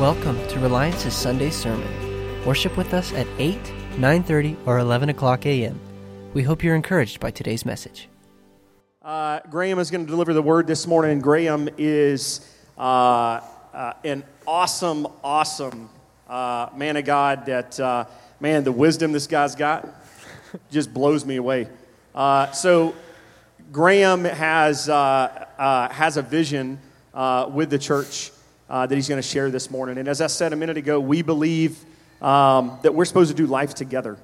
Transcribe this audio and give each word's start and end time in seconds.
Welcome 0.00 0.38
to 0.48 0.58
Reliance's 0.60 1.14
Sunday 1.14 1.50
sermon. 1.50 1.86
Worship 2.46 2.74
with 2.78 2.94
us 2.94 3.12
at 3.12 3.26
8, 3.36 3.58
9:30, 3.98 4.56
or 4.64 4.78
11 4.78 5.10
o'clock 5.10 5.44
a.m. 5.44 5.78
We 6.32 6.42
hope 6.42 6.64
you're 6.64 6.74
encouraged 6.74 7.20
by 7.20 7.30
today's 7.30 7.66
message. 7.66 8.08
Uh, 9.02 9.40
Graham 9.50 9.78
is 9.78 9.90
going 9.90 10.06
to 10.06 10.10
deliver 10.10 10.32
the 10.32 10.40
word 10.40 10.66
this 10.66 10.86
morning. 10.86 11.20
Graham 11.20 11.68
is 11.76 12.40
uh, 12.78 13.42
uh, 13.74 13.92
an 14.02 14.24
awesome, 14.46 15.06
awesome 15.22 15.90
uh, 16.26 16.70
man 16.74 16.96
of 16.96 17.04
God. 17.04 17.44
That 17.44 17.78
uh, 17.78 18.06
man, 18.40 18.64
the 18.64 18.72
wisdom 18.72 19.12
this 19.12 19.26
guy's 19.26 19.54
got 19.54 19.86
just 20.70 20.94
blows 20.94 21.26
me 21.26 21.36
away. 21.36 21.68
Uh, 22.14 22.50
so, 22.52 22.94
Graham 23.70 24.24
has 24.24 24.86
has 24.86 26.16
a 26.16 26.22
vision 26.22 26.78
with 27.52 27.68
the 27.68 27.78
church 27.78 28.32
uh, 28.70 28.86
that 28.86 28.94
he's 28.94 29.08
going 29.08 29.20
to 29.20 29.26
share 29.26 29.50
this 29.50 29.68
morning. 29.68 29.98
And 29.98 30.06
as 30.06 30.20
I 30.20 30.28
said 30.28 30.52
a 30.52 30.56
minute 30.56 30.76
ago, 30.76 31.00
we 31.00 31.22
believe 31.22 31.84
um, 32.22 32.78
that 32.82 32.94
we're 32.94 33.04
supposed 33.04 33.30
to 33.30 33.36
do 33.36 33.46
life 33.46 33.74
together. 33.74 34.16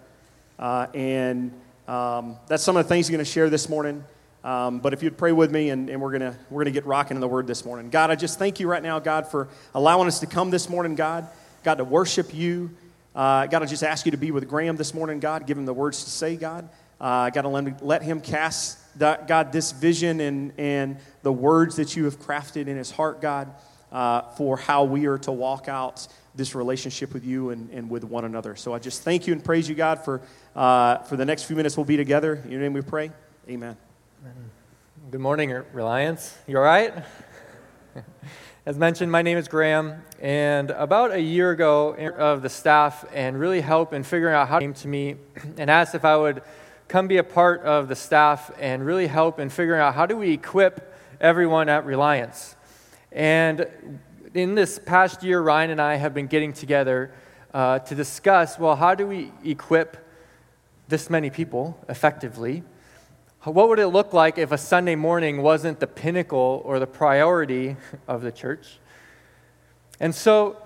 Uh, 0.56 0.86
and 0.94 1.52
um, 1.88 2.36
that's 2.46 2.62
some 2.62 2.76
of 2.76 2.84
the 2.84 2.88
things 2.88 3.08
he's 3.08 3.14
going 3.14 3.24
to 3.24 3.30
share 3.30 3.50
this 3.50 3.68
morning. 3.68 4.04
Um, 4.44 4.78
but 4.78 4.92
if 4.92 5.02
you'd 5.02 5.18
pray 5.18 5.32
with 5.32 5.50
me, 5.50 5.70
and, 5.70 5.90
and 5.90 6.00
we're 6.00 6.16
going 6.16 6.36
we're 6.50 6.62
gonna 6.62 6.70
get 6.70 6.86
rocking 6.86 7.16
in 7.16 7.20
the 7.20 7.26
word 7.26 7.48
this 7.48 7.64
morning. 7.64 7.90
God, 7.90 8.12
I 8.12 8.14
just 8.14 8.38
thank 8.38 8.60
you 8.60 8.68
right 8.68 8.82
now, 8.82 9.00
God, 9.00 9.28
for 9.28 9.48
allowing 9.74 10.06
us 10.06 10.20
to 10.20 10.26
come 10.26 10.50
this 10.50 10.68
morning, 10.68 10.94
God. 10.94 11.26
God, 11.64 11.78
to 11.78 11.84
worship 11.84 12.32
you. 12.32 12.70
Uh, 13.12 13.46
God, 13.46 13.64
I 13.64 13.66
just 13.66 13.82
ask 13.82 14.06
you 14.06 14.12
to 14.12 14.16
be 14.16 14.30
with 14.30 14.48
Graham 14.48 14.76
this 14.76 14.94
morning, 14.94 15.18
God. 15.18 15.48
Give 15.48 15.58
him 15.58 15.66
the 15.66 15.74
words 15.74 16.04
to 16.04 16.10
say, 16.10 16.36
God. 16.36 16.68
Uh, 17.00 17.30
God, 17.30 17.44
let, 17.46 17.84
let 17.84 18.02
him 18.02 18.20
cast, 18.20 18.78
God, 18.98 19.50
this 19.50 19.72
vision 19.72 20.20
and, 20.20 20.52
and 20.56 20.98
the 21.22 21.32
words 21.32 21.74
that 21.76 21.96
you 21.96 22.04
have 22.04 22.20
crafted 22.20 22.68
in 22.68 22.76
his 22.76 22.92
heart, 22.92 23.20
God 23.20 23.52
uh, 23.92 24.22
for 24.36 24.56
how 24.56 24.84
we 24.84 25.06
are 25.06 25.18
to 25.18 25.32
walk 25.32 25.68
out 25.68 26.06
this 26.34 26.54
relationship 26.54 27.14
with 27.14 27.24
you 27.24 27.50
and, 27.50 27.70
and 27.70 27.88
with 27.88 28.04
one 28.04 28.24
another. 28.24 28.56
So 28.56 28.74
I 28.74 28.78
just 28.78 29.02
thank 29.02 29.26
you 29.26 29.32
and 29.32 29.42
praise 29.42 29.68
you, 29.68 29.74
God, 29.74 30.04
for, 30.04 30.20
uh, 30.54 30.98
for 30.98 31.16
the 31.16 31.24
next 31.24 31.44
few 31.44 31.56
minutes 31.56 31.76
we'll 31.76 31.86
be 31.86 31.96
together. 31.96 32.42
In 32.44 32.50
your 32.50 32.60
name 32.60 32.72
we 32.72 32.82
pray. 32.82 33.10
Amen. 33.48 33.76
Good 35.10 35.20
morning, 35.20 35.50
Reliance. 35.72 36.36
You 36.46 36.58
all 36.58 36.64
right? 36.64 36.92
As 38.66 38.76
mentioned, 38.76 39.12
my 39.12 39.22
name 39.22 39.38
is 39.38 39.46
Graham, 39.46 40.02
and 40.20 40.72
about 40.72 41.12
a 41.12 41.20
year 41.20 41.52
ago, 41.52 41.94
of 42.18 42.42
the 42.42 42.48
staff 42.48 43.04
and 43.14 43.38
really 43.38 43.60
help 43.60 43.92
in 43.92 44.02
figuring 44.02 44.34
out 44.34 44.48
how 44.48 44.58
came 44.58 44.74
to 44.74 44.88
me 44.88 45.14
and 45.56 45.70
asked 45.70 45.94
if 45.94 46.04
I 46.04 46.16
would 46.16 46.42
come 46.88 47.06
be 47.06 47.18
a 47.18 47.22
part 47.22 47.62
of 47.62 47.86
the 47.86 47.94
staff 47.94 48.50
and 48.58 48.84
really 48.84 49.06
help 49.06 49.38
in 49.38 49.50
figuring 49.50 49.80
out 49.80 49.94
how 49.94 50.06
do 50.06 50.16
we 50.16 50.32
equip 50.32 50.92
everyone 51.20 51.68
at 51.68 51.86
Reliance. 51.86 52.55
And 53.16 53.66
in 54.34 54.54
this 54.54 54.78
past 54.78 55.22
year, 55.22 55.40
Ryan 55.40 55.70
and 55.70 55.80
I 55.80 55.96
have 55.96 56.12
been 56.12 56.26
getting 56.26 56.52
together 56.52 57.14
uh, 57.54 57.78
to 57.78 57.94
discuss 57.94 58.58
well, 58.58 58.76
how 58.76 58.94
do 58.94 59.06
we 59.06 59.32
equip 59.42 59.96
this 60.86 61.08
many 61.08 61.30
people 61.30 61.82
effectively? 61.88 62.62
What 63.44 63.70
would 63.70 63.78
it 63.78 63.86
look 63.86 64.12
like 64.12 64.36
if 64.36 64.52
a 64.52 64.58
Sunday 64.58 64.96
morning 64.96 65.40
wasn't 65.40 65.80
the 65.80 65.86
pinnacle 65.86 66.60
or 66.62 66.78
the 66.78 66.86
priority 66.86 67.76
of 68.06 68.20
the 68.20 68.30
church? 68.30 68.80
And 69.98 70.14
so, 70.14 70.58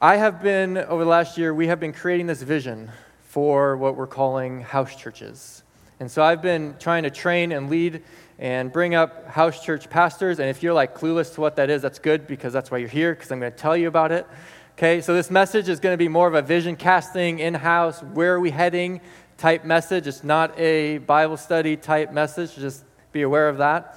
I 0.00 0.18
have 0.18 0.40
been, 0.40 0.78
over 0.78 1.02
the 1.02 1.10
last 1.10 1.36
year, 1.36 1.52
we 1.52 1.66
have 1.66 1.80
been 1.80 1.92
creating 1.92 2.28
this 2.28 2.42
vision 2.42 2.92
for 3.22 3.76
what 3.76 3.96
we're 3.96 4.06
calling 4.06 4.60
house 4.60 4.94
churches. 4.94 5.64
And 5.98 6.08
so, 6.08 6.22
I've 6.22 6.42
been 6.42 6.76
trying 6.78 7.02
to 7.02 7.10
train 7.10 7.50
and 7.50 7.68
lead 7.68 8.04
and 8.42 8.72
bring 8.72 8.92
up 8.96 9.28
house 9.28 9.64
church 9.64 9.88
pastors. 9.88 10.40
And 10.40 10.50
if 10.50 10.64
you're 10.64 10.74
like 10.74 10.98
clueless 10.98 11.32
to 11.36 11.40
what 11.40 11.54
that 11.56 11.70
is, 11.70 11.80
that's 11.80 12.00
good 12.00 12.26
because 12.26 12.52
that's 12.52 12.72
why 12.72 12.78
you're 12.78 12.88
here, 12.88 13.14
because 13.14 13.30
I'm 13.30 13.38
going 13.38 13.52
to 13.52 13.56
tell 13.56 13.76
you 13.76 13.86
about 13.86 14.10
it. 14.10 14.26
Okay, 14.72 15.00
so 15.00 15.14
this 15.14 15.30
message 15.30 15.68
is 15.68 15.78
going 15.78 15.92
to 15.92 15.96
be 15.96 16.08
more 16.08 16.26
of 16.26 16.34
a 16.34 16.42
vision 16.42 16.74
casting, 16.74 17.38
in 17.38 17.54
house, 17.54 18.02
where 18.02 18.34
are 18.34 18.40
we 18.40 18.50
heading 18.50 19.00
type 19.38 19.64
message. 19.64 20.08
It's 20.08 20.24
not 20.24 20.58
a 20.58 20.98
Bible 20.98 21.36
study 21.36 21.76
type 21.76 22.12
message, 22.12 22.56
just 22.56 22.82
be 23.12 23.22
aware 23.22 23.48
of 23.48 23.58
that. 23.58 23.96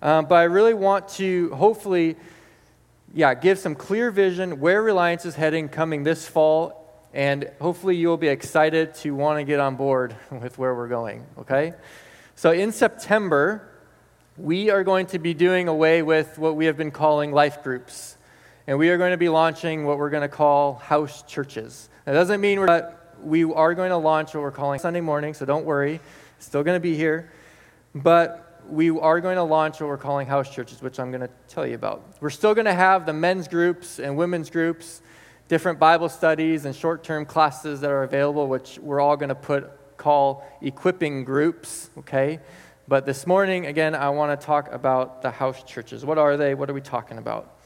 Um, 0.00 0.26
but 0.26 0.36
I 0.36 0.44
really 0.44 0.74
want 0.74 1.08
to 1.08 1.52
hopefully, 1.52 2.14
yeah, 3.12 3.34
give 3.34 3.58
some 3.58 3.74
clear 3.74 4.12
vision 4.12 4.60
where 4.60 4.84
Reliance 4.84 5.24
is 5.24 5.34
heading 5.34 5.68
coming 5.68 6.04
this 6.04 6.28
fall. 6.28 6.76
And 7.12 7.50
hopefully 7.60 7.96
you'll 7.96 8.18
be 8.18 8.28
excited 8.28 8.94
to 8.96 9.16
want 9.16 9.40
to 9.40 9.44
get 9.44 9.58
on 9.58 9.74
board 9.74 10.14
with 10.30 10.58
where 10.58 10.76
we're 10.76 10.86
going, 10.86 11.26
okay? 11.38 11.74
So 12.36 12.52
in 12.52 12.70
September, 12.70 13.69
we 14.40 14.70
are 14.70 14.82
going 14.82 15.04
to 15.04 15.18
be 15.18 15.34
doing 15.34 15.68
away 15.68 16.00
with 16.00 16.38
what 16.38 16.56
we 16.56 16.64
have 16.64 16.76
been 16.76 16.90
calling 16.90 17.30
life 17.30 17.62
groups. 17.62 18.16
And 18.66 18.78
we 18.78 18.88
are 18.88 18.96
going 18.96 19.10
to 19.10 19.18
be 19.18 19.28
launching 19.28 19.84
what 19.84 19.98
we're 19.98 20.08
going 20.08 20.22
to 20.22 20.34
call 20.34 20.76
house 20.76 21.22
churches. 21.24 21.90
That 22.06 22.14
doesn't 22.14 22.40
mean 22.40 22.58
we're, 22.58 22.94
we 23.22 23.44
are 23.44 23.74
going 23.74 23.90
to 23.90 23.98
launch 23.98 24.32
what 24.32 24.42
we're 24.42 24.50
calling 24.50 24.78
Sunday 24.78 25.02
morning, 25.02 25.34
so 25.34 25.44
don't 25.44 25.66
worry. 25.66 26.00
Still 26.38 26.62
going 26.62 26.76
to 26.76 26.80
be 26.80 26.96
here. 26.96 27.30
But 27.94 28.62
we 28.66 28.88
are 28.90 29.20
going 29.20 29.36
to 29.36 29.42
launch 29.42 29.78
what 29.80 29.88
we're 29.88 29.98
calling 29.98 30.26
house 30.26 30.54
churches, 30.54 30.80
which 30.80 30.98
I'm 30.98 31.10
going 31.10 31.22
to 31.22 31.30
tell 31.48 31.66
you 31.66 31.74
about. 31.74 32.02
We're 32.20 32.30
still 32.30 32.54
going 32.54 32.64
to 32.64 32.74
have 32.74 33.04
the 33.04 33.12
men's 33.12 33.46
groups 33.46 33.98
and 33.98 34.16
women's 34.16 34.48
groups, 34.48 35.02
different 35.48 35.78
Bible 35.78 36.08
studies 36.08 36.64
and 36.64 36.74
short 36.74 37.04
term 37.04 37.26
classes 37.26 37.82
that 37.82 37.90
are 37.90 38.04
available, 38.04 38.46
which 38.46 38.78
we're 38.78 39.00
all 39.00 39.18
going 39.18 39.28
to 39.28 39.34
put 39.34 39.70
call 39.98 40.46
equipping 40.62 41.24
groups, 41.24 41.90
okay? 41.98 42.40
But 42.90 43.06
this 43.06 43.24
morning, 43.24 43.66
again, 43.66 43.94
I 43.94 44.08
want 44.08 44.40
to 44.40 44.44
talk 44.44 44.72
about 44.72 45.22
the 45.22 45.30
house 45.30 45.62
churches. 45.62 46.04
What 46.04 46.18
are 46.18 46.36
they? 46.36 46.56
What 46.56 46.68
are 46.68 46.74
we 46.74 46.80
talking 46.80 47.18
about? 47.18 47.56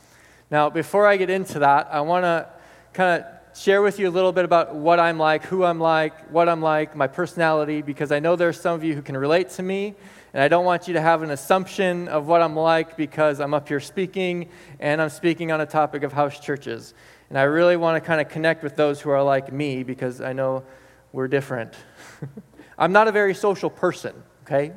Now, 0.50 0.68
before 0.68 1.06
I 1.06 1.16
get 1.16 1.30
into 1.30 1.60
that, 1.60 1.88
I 1.90 2.02
want 2.02 2.24
to 2.24 2.46
kind 2.92 3.22
of 3.22 3.58
share 3.58 3.80
with 3.80 3.98
you 3.98 4.06
a 4.06 4.12
little 4.12 4.32
bit 4.32 4.44
about 4.44 4.74
what 4.74 5.00
I'm 5.00 5.18
like, 5.18 5.46
who 5.46 5.64
I'm 5.64 5.80
like, 5.80 6.30
what 6.30 6.46
I'm 6.46 6.60
like, 6.60 6.94
my 6.94 7.06
personality, 7.06 7.80
because 7.80 8.12
I 8.12 8.18
know 8.18 8.36
there 8.36 8.50
are 8.50 8.52
some 8.52 8.74
of 8.74 8.84
you 8.84 8.94
who 8.94 9.00
can 9.00 9.16
relate 9.16 9.48
to 9.48 9.62
me, 9.62 9.94
and 10.34 10.42
I 10.42 10.48
don't 10.48 10.66
want 10.66 10.88
you 10.88 10.92
to 10.92 11.00
have 11.00 11.22
an 11.22 11.30
assumption 11.30 12.06
of 12.08 12.26
what 12.26 12.42
I'm 12.42 12.54
like 12.54 12.94
because 12.94 13.40
I'm 13.40 13.54
up 13.54 13.66
here 13.66 13.80
speaking 13.80 14.50
and 14.78 15.00
I'm 15.00 15.08
speaking 15.08 15.50
on 15.52 15.62
a 15.62 15.66
topic 15.66 16.02
of 16.02 16.12
house 16.12 16.38
churches. 16.38 16.92
And 17.30 17.38
I 17.38 17.44
really 17.44 17.78
want 17.78 17.96
to 17.96 18.06
kind 18.06 18.20
of 18.20 18.28
connect 18.28 18.62
with 18.62 18.76
those 18.76 19.00
who 19.00 19.08
are 19.08 19.22
like 19.22 19.50
me 19.50 19.84
because 19.84 20.20
I 20.20 20.34
know 20.34 20.64
we're 21.12 21.28
different. 21.28 21.72
I'm 22.78 22.92
not 22.92 23.08
a 23.08 23.12
very 23.12 23.32
social 23.32 23.70
person, 23.70 24.22
okay? 24.42 24.72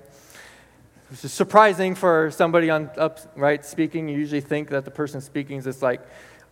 Which 1.10 1.24
is 1.24 1.32
surprising 1.32 1.96
for 1.96 2.32
somebody 2.32 2.70
on 2.70 2.90
upright 2.98 3.66
speaking. 3.66 4.10
You 4.10 4.18
usually 4.18 4.42
think 4.42 4.70
that 4.72 4.84
the 4.84 4.92
person 4.92 5.22
speaking 5.22 5.58
is 5.58 5.64
this 5.64 5.82
like 5.82 6.02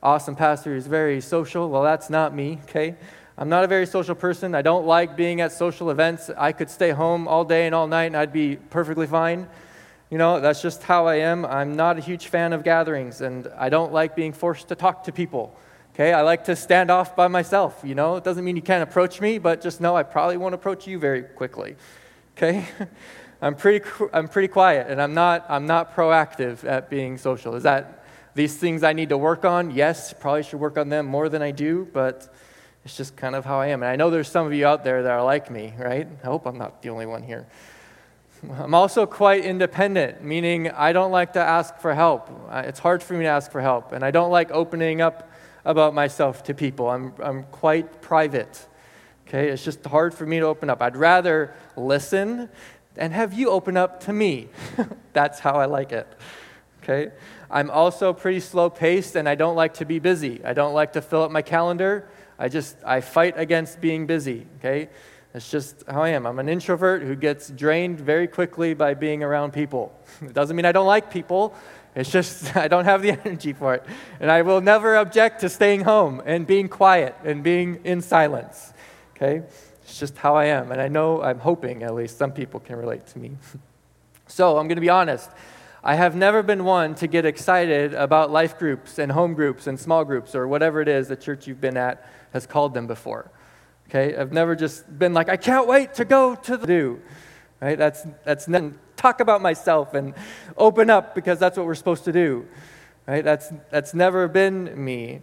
awesome 0.02 0.38
pastor 0.38 0.74
who's 0.74 0.88
very 0.88 1.20
social. 1.20 1.70
Well, 1.70 1.84
that's 1.84 2.10
not 2.10 2.34
me, 2.34 2.60
okay? 2.64 2.96
I'm 3.38 3.50
not 3.50 3.66
a 3.66 3.68
very 3.68 3.86
social 3.86 4.16
person. 4.16 4.56
I 4.56 4.62
don't 4.62 4.86
like 4.86 5.18
being 5.18 5.42
at 5.42 5.52
social 5.52 5.90
events. 5.90 6.30
I 6.38 6.54
could 6.54 6.70
stay 6.70 6.92
home 6.92 7.28
all 7.28 7.44
day 7.44 7.66
and 7.66 7.76
all 7.76 7.86
night 7.86 8.06
and 8.06 8.16
I'd 8.16 8.32
be 8.32 8.56
perfectly 8.56 9.08
fine. 9.08 9.50
You 10.10 10.18
know, 10.18 10.40
that's 10.40 10.62
just 10.62 10.84
how 10.84 11.06
I 11.06 11.16
am. 11.16 11.46
I'm 11.46 11.76
not 11.76 11.98
a 11.98 12.02
huge 12.02 12.28
fan 12.28 12.54
of 12.54 12.64
gatherings 12.64 13.20
and 13.20 13.50
I 13.58 13.68
don't 13.68 13.92
like 13.92 14.16
being 14.16 14.32
forced 14.32 14.70
to 14.70 14.76
talk 14.76 15.04
to 15.04 15.12
people. 15.12 15.54
Okay, 15.94 16.14
I 16.14 16.22
like 16.22 16.46
to 16.46 16.56
stand 16.56 16.90
off 16.90 17.14
by 17.14 17.28
myself. 17.28 17.82
You 17.84 17.96
know, 17.96 18.16
it 18.16 18.24
doesn't 18.24 18.46
mean 18.46 18.56
you 18.56 18.62
can't 18.62 18.84
approach 18.84 19.20
me, 19.20 19.38
but 19.38 19.62
just 19.62 19.82
know 19.82 19.98
I 19.98 20.04
probably 20.04 20.38
won't 20.38 20.56
approach 20.56 20.88
you 20.88 20.98
very 20.98 21.24
quickly. 21.24 21.76
Okay? 22.38 22.66
I'm 23.46 23.54
pretty, 23.54 23.88
I'm 24.12 24.28
pretty 24.28 24.48
quiet 24.48 24.88
and 24.90 25.00
I'm 25.00 25.14
not, 25.14 25.46
I'm 25.50 25.68
not 25.68 25.96
proactive 25.96 26.64
at 26.64 26.90
being 26.90 27.20
social. 27.20 27.54
Is 27.54 27.62
that 27.62 28.04
these 28.34 28.58
things 28.58 28.82
I 28.82 28.94
need 28.94 29.10
to 29.10 29.20
work 29.20 29.46
on? 29.46 29.70
Yes, 29.70 30.14
probably 30.14 30.42
should 30.42 30.60
work 30.60 30.80
on 30.80 30.90
them 30.90 31.06
more 31.06 31.30
than 31.30 31.44
I 31.44 31.52
do, 31.52 31.88
but 31.94 32.34
it's 32.84 32.98
just 32.98 33.16
kind 33.16 33.36
of 33.36 33.46
how 33.46 33.60
I 33.60 33.68
am. 33.68 33.84
And 33.84 33.92
I 33.92 33.98
know 33.98 34.10
there's 34.10 34.30
some 34.30 34.48
of 34.48 34.54
you 34.54 34.66
out 34.66 34.84
there 34.84 35.04
that 35.04 35.12
are 35.12 35.24
like 35.24 35.52
me, 35.52 35.76
right? 35.78 36.08
I 36.24 36.26
hope 36.26 36.48
I'm 36.48 36.58
not 36.58 36.82
the 36.82 36.90
only 36.90 37.06
one 37.06 37.22
here. 37.22 37.46
I'm 38.52 38.74
also 38.74 39.06
quite 39.06 39.46
independent, 39.46 40.24
meaning 40.24 40.72
I 40.72 40.92
don't 40.92 41.12
like 41.12 41.34
to 41.34 41.40
ask 41.40 41.78
for 41.78 41.94
help. 41.94 42.32
It's 42.52 42.80
hard 42.80 43.04
for 43.04 43.14
me 43.14 43.26
to 43.26 43.30
ask 43.30 43.52
for 43.52 43.62
help, 43.62 43.92
and 43.92 44.04
I 44.04 44.10
don't 44.10 44.32
like 44.32 44.50
opening 44.50 45.02
up 45.02 45.30
about 45.66 45.94
myself 45.94 46.42
to 46.46 46.56
people. 46.56 46.90
I'm, 46.90 47.14
I'm 47.22 47.44
quite 47.44 48.02
private. 48.02 48.68
Okay, 49.28 49.50
it's 49.50 49.64
just 49.64 49.84
hard 49.86 50.14
for 50.14 50.26
me 50.26 50.40
to 50.40 50.46
open 50.46 50.70
up. 50.70 50.84
I'd 50.84 50.96
rather 50.96 51.54
listen 51.76 52.50
and 52.98 53.14
have 53.14 53.34
you 53.34 53.50
open 53.50 53.78
up 53.78 54.02
to 54.02 54.14
me. 54.14 54.50
That's 55.14 55.40
how 55.40 55.56
I 55.56 55.66
like 55.66 55.92
it. 55.92 56.08
Okay? 56.84 57.12
I'm 57.50 57.70
also 57.70 58.14
pretty 58.14 58.40
slow 58.40 58.70
paced 58.70 59.16
and 59.16 59.28
I 59.28 59.36
don't 59.36 59.56
like 59.56 59.76
to 59.76 59.86
be 59.86 60.00
busy. 60.00 60.44
I 60.44 60.54
don't 60.54 60.74
like 60.74 60.94
to 60.94 61.02
fill 61.02 61.24
up 61.24 61.32
my 61.32 61.42
calendar. 61.42 62.08
I 62.38 62.50
just 62.50 62.78
I 62.86 63.02
fight 63.02 63.36
against 63.38 63.80
being 63.82 64.06
busy, 64.06 64.46
okay? 64.60 64.90
That's 65.34 65.50
just 65.50 65.84
how 65.88 66.04
I 66.04 66.10
am. 66.10 66.26
I'm 66.26 66.40
an 66.40 66.50
introvert 66.50 67.02
who 67.02 67.16
gets 67.16 67.50
drained 67.50 68.00
very 68.00 68.28
quickly 68.28 68.74
by 68.74 68.94
being 68.94 69.24
around 69.24 69.52
people. 69.52 69.98
It 70.22 70.34
doesn't 70.34 70.56
mean 70.56 70.66
I 70.66 70.72
don't 70.72 70.88
like 70.88 71.12
people. 71.12 71.54
It's 71.96 72.12
just 72.12 72.56
I 72.66 72.68
don't 72.68 72.86
have 72.86 73.02
the 73.02 73.12
energy 73.12 73.54
for 73.54 73.74
it. 73.76 73.84
And 74.20 74.30
I 74.30 74.42
will 74.42 74.62
never 74.62 74.98
object 74.98 75.42
to 75.42 75.50
staying 75.50 75.82
home 75.82 76.22
and 76.26 76.46
being 76.46 76.70
quiet 76.70 77.16
and 77.24 77.44
being 77.44 77.82
in 77.84 78.02
silence. 78.02 78.74
Okay? 79.16 79.44
It's 79.96 80.02
just 80.02 80.18
how 80.18 80.36
I 80.36 80.48
am. 80.48 80.74
And 80.74 80.82
I 80.82 80.90
know, 80.90 81.22
I'm 81.22 81.40
hoping 81.40 81.82
at 81.82 81.96
least, 81.96 82.18
some 82.18 82.34
people 82.34 82.60
can 82.60 82.76
relate 82.76 83.08
to 83.08 83.18
me. 83.18 83.38
so 84.28 84.58
I'm 84.58 84.68
going 84.68 84.76
to 84.76 84.82
be 84.82 84.90
honest. 84.90 85.30
I 85.86 85.96
have 85.96 86.18
never 86.18 86.44
been 86.44 86.66
one 86.66 86.96
to 86.96 87.08
get 87.08 87.26
excited 87.26 87.94
about 87.94 88.30
life 88.30 88.60
groups 88.60 89.00
and 89.00 89.10
home 89.10 89.36
groups 89.36 89.68
and 89.68 89.80
small 89.80 90.04
groups 90.04 90.36
or 90.36 90.50
whatever 90.50 90.82
it 90.82 90.90
is 90.90 91.08
the 91.08 91.16
church 91.16 91.48
you've 91.48 91.62
been 91.62 91.78
at 91.78 92.06
has 92.34 92.46
called 92.46 92.74
them 92.74 92.88
before. 92.88 93.32
Okay? 93.88 94.14
I've 94.18 94.34
never 94.34 94.54
just 94.54 95.00
been 95.00 95.14
like, 95.14 95.30
I 95.30 95.38
can't 95.38 95.66
wait 95.66 95.94
to 95.94 96.04
go 96.04 96.36
to 96.36 96.58
the 96.58 96.68
do. 96.68 97.02
Right? 97.62 97.78
That's, 97.78 98.06
that's 98.26 98.50
not, 98.50 98.74
talk 98.98 99.22
about 99.22 99.42
myself 99.42 99.94
and 99.94 100.14
open 100.58 100.90
up 100.90 101.16
because 101.16 101.40
that's 101.40 101.56
what 101.56 101.66
we're 101.66 101.74
supposed 101.74 102.04
to 102.04 102.12
do. 102.12 102.46
Right? 103.08 103.24
That's, 103.24 103.50
that's 103.72 103.94
never 103.94 104.28
been 104.28 104.84
me. 104.84 105.22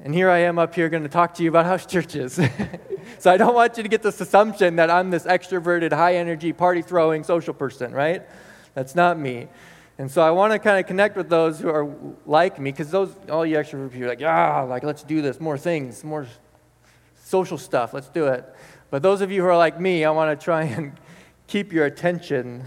And 0.00 0.14
here 0.14 0.30
I 0.30 0.38
am 0.38 0.58
up 0.58 0.74
here 0.74 0.88
going 0.88 1.02
to 1.02 1.08
talk 1.08 1.34
to 1.34 1.42
you 1.42 1.48
about 1.48 1.66
house 1.66 1.86
churches. 1.86 2.40
so 3.18 3.30
I 3.30 3.36
don't 3.36 3.54
want 3.54 3.76
you 3.76 3.82
to 3.82 3.88
get 3.88 4.02
this 4.02 4.20
assumption 4.20 4.76
that 4.76 4.90
I'm 4.90 5.10
this 5.10 5.24
extroverted, 5.24 5.92
high 5.92 6.16
energy, 6.16 6.52
party 6.52 6.82
throwing 6.82 7.24
social 7.24 7.54
person, 7.54 7.92
right? 7.92 8.22
That's 8.74 8.94
not 8.94 9.18
me. 9.18 9.48
And 9.98 10.10
so 10.10 10.22
I 10.22 10.30
want 10.30 10.52
to 10.52 10.58
kind 10.58 10.80
of 10.80 10.86
connect 10.86 11.16
with 11.16 11.28
those 11.28 11.60
who 11.60 11.68
are 11.68 11.94
like 12.26 12.58
me, 12.58 12.72
because 12.72 12.90
those, 12.90 13.14
all 13.30 13.44
you 13.44 13.56
extrovert 13.56 13.92
people 13.92 14.06
are 14.06 14.08
like, 14.08 14.20
yeah, 14.20 14.62
like, 14.62 14.82
let's 14.82 15.02
do 15.02 15.20
this, 15.20 15.38
more 15.38 15.58
things, 15.58 16.02
more 16.02 16.26
social 17.22 17.58
stuff, 17.58 17.92
let's 17.92 18.08
do 18.08 18.26
it. 18.26 18.44
But 18.90 19.02
those 19.02 19.20
of 19.20 19.30
you 19.30 19.42
who 19.42 19.48
are 19.48 19.56
like 19.56 19.78
me, 19.78 20.04
I 20.04 20.10
want 20.10 20.38
to 20.38 20.42
try 20.42 20.62
and 20.76 20.98
keep 21.46 21.72
your 21.72 21.84
attention 21.84 22.64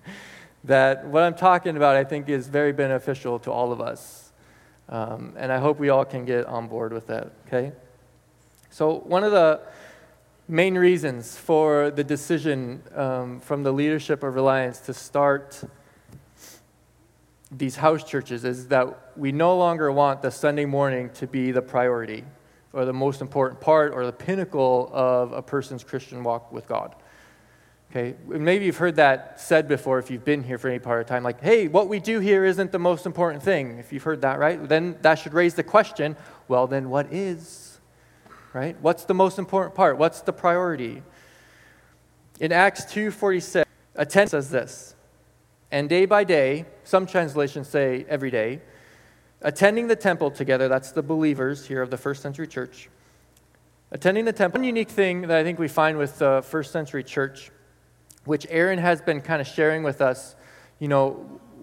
that 0.64 1.06
what 1.06 1.22
I'm 1.22 1.34
talking 1.34 1.76
about, 1.76 1.96
I 1.96 2.04
think, 2.04 2.28
is 2.28 2.46
very 2.46 2.72
beneficial 2.72 3.38
to 3.40 3.50
all 3.50 3.72
of 3.72 3.80
us. 3.80 4.27
Um, 4.88 5.34
and 5.36 5.52
I 5.52 5.58
hope 5.58 5.78
we 5.78 5.90
all 5.90 6.04
can 6.04 6.24
get 6.24 6.46
on 6.46 6.66
board 6.68 6.92
with 6.92 7.06
that, 7.08 7.32
okay? 7.46 7.72
So, 8.70 9.00
one 9.00 9.24
of 9.24 9.32
the 9.32 9.60
main 10.46 10.76
reasons 10.76 11.36
for 11.36 11.90
the 11.90 12.04
decision 12.04 12.82
um, 12.94 13.40
from 13.40 13.62
the 13.62 13.72
leadership 13.72 14.22
of 14.22 14.34
Reliance 14.34 14.78
to 14.80 14.94
start 14.94 15.62
these 17.50 17.76
house 17.76 18.04
churches 18.04 18.44
is 18.44 18.68
that 18.68 19.12
we 19.16 19.32
no 19.32 19.56
longer 19.56 19.90
want 19.92 20.22
the 20.22 20.30
Sunday 20.30 20.64
morning 20.64 21.10
to 21.10 21.26
be 21.26 21.50
the 21.50 21.62
priority 21.62 22.24
or 22.72 22.84
the 22.84 22.92
most 22.92 23.20
important 23.20 23.60
part 23.60 23.92
or 23.92 24.04
the 24.04 24.12
pinnacle 24.12 24.90
of 24.92 25.32
a 25.32 25.42
person's 25.42 25.82
Christian 25.82 26.22
walk 26.22 26.52
with 26.52 26.66
God. 26.68 26.94
Okay, 27.90 28.14
maybe 28.26 28.66
you've 28.66 28.76
heard 28.76 28.96
that 28.96 29.40
said 29.40 29.66
before 29.66 29.98
if 29.98 30.10
you've 30.10 30.24
been 30.24 30.42
here 30.42 30.58
for 30.58 30.68
any 30.68 30.78
part 30.78 31.00
of 31.00 31.06
time, 31.06 31.22
like, 31.22 31.40
hey, 31.40 31.68
what 31.68 31.88
we 31.88 32.00
do 32.00 32.20
here 32.20 32.44
isn't 32.44 32.70
the 32.70 32.78
most 32.78 33.06
important 33.06 33.42
thing. 33.42 33.78
If 33.78 33.94
you've 33.94 34.02
heard 34.02 34.20
that, 34.20 34.38
right? 34.38 34.68
Then 34.68 34.98
that 35.00 35.14
should 35.14 35.32
raise 35.32 35.54
the 35.54 35.62
question 35.62 36.16
well, 36.48 36.66
then 36.66 36.90
what 36.90 37.12
is? 37.12 37.68
right? 38.52 38.76
What's 38.80 39.04
the 39.04 39.14
most 39.14 39.38
important 39.38 39.74
part? 39.74 39.98
What's 39.98 40.20
the 40.20 40.32
priority? 40.32 41.02
In 42.40 42.52
Acts 42.52 42.84
2:46, 42.84 43.64
attend 43.94 44.30
says 44.30 44.50
this. 44.50 44.94
And 45.70 45.88
day 45.88 46.06
by 46.06 46.24
day, 46.24 46.64
some 46.84 47.06
translations 47.06 47.68
say 47.68 48.06
every 48.08 48.30
day, 48.30 48.62
attending 49.42 49.86
the 49.86 49.96
temple 49.96 50.30
together, 50.30 50.66
that's 50.66 50.92
the 50.92 51.02
believers 51.02 51.66
here 51.66 51.82
of 51.82 51.90
the 51.90 51.98
first 51.98 52.22
century 52.22 52.46
church. 52.46 52.88
Attending 53.90 54.24
the 54.24 54.32
temple. 54.32 54.60
One 54.60 54.64
unique 54.64 54.90
thing 54.90 55.22
that 55.22 55.36
I 55.38 55.44
think 55.44 55.58
we 55.58 55.68
find 55.68 55.98
with 55.98 56.18
the 56.18 56.42
first 56.46 56.72
century 56.72 57.04
church, 57.04 57.50
which 58.28 58.46
Aaron 58.50 58.78
has 58.78 59.00
been 59.00 59.22
kind 59.22 59.40
of 59.40 59.46
sharing 59.46 59.82
with 59.82 60.02
us, 60.02 60.36
you 60.78 60.86
know, 60.86 61.12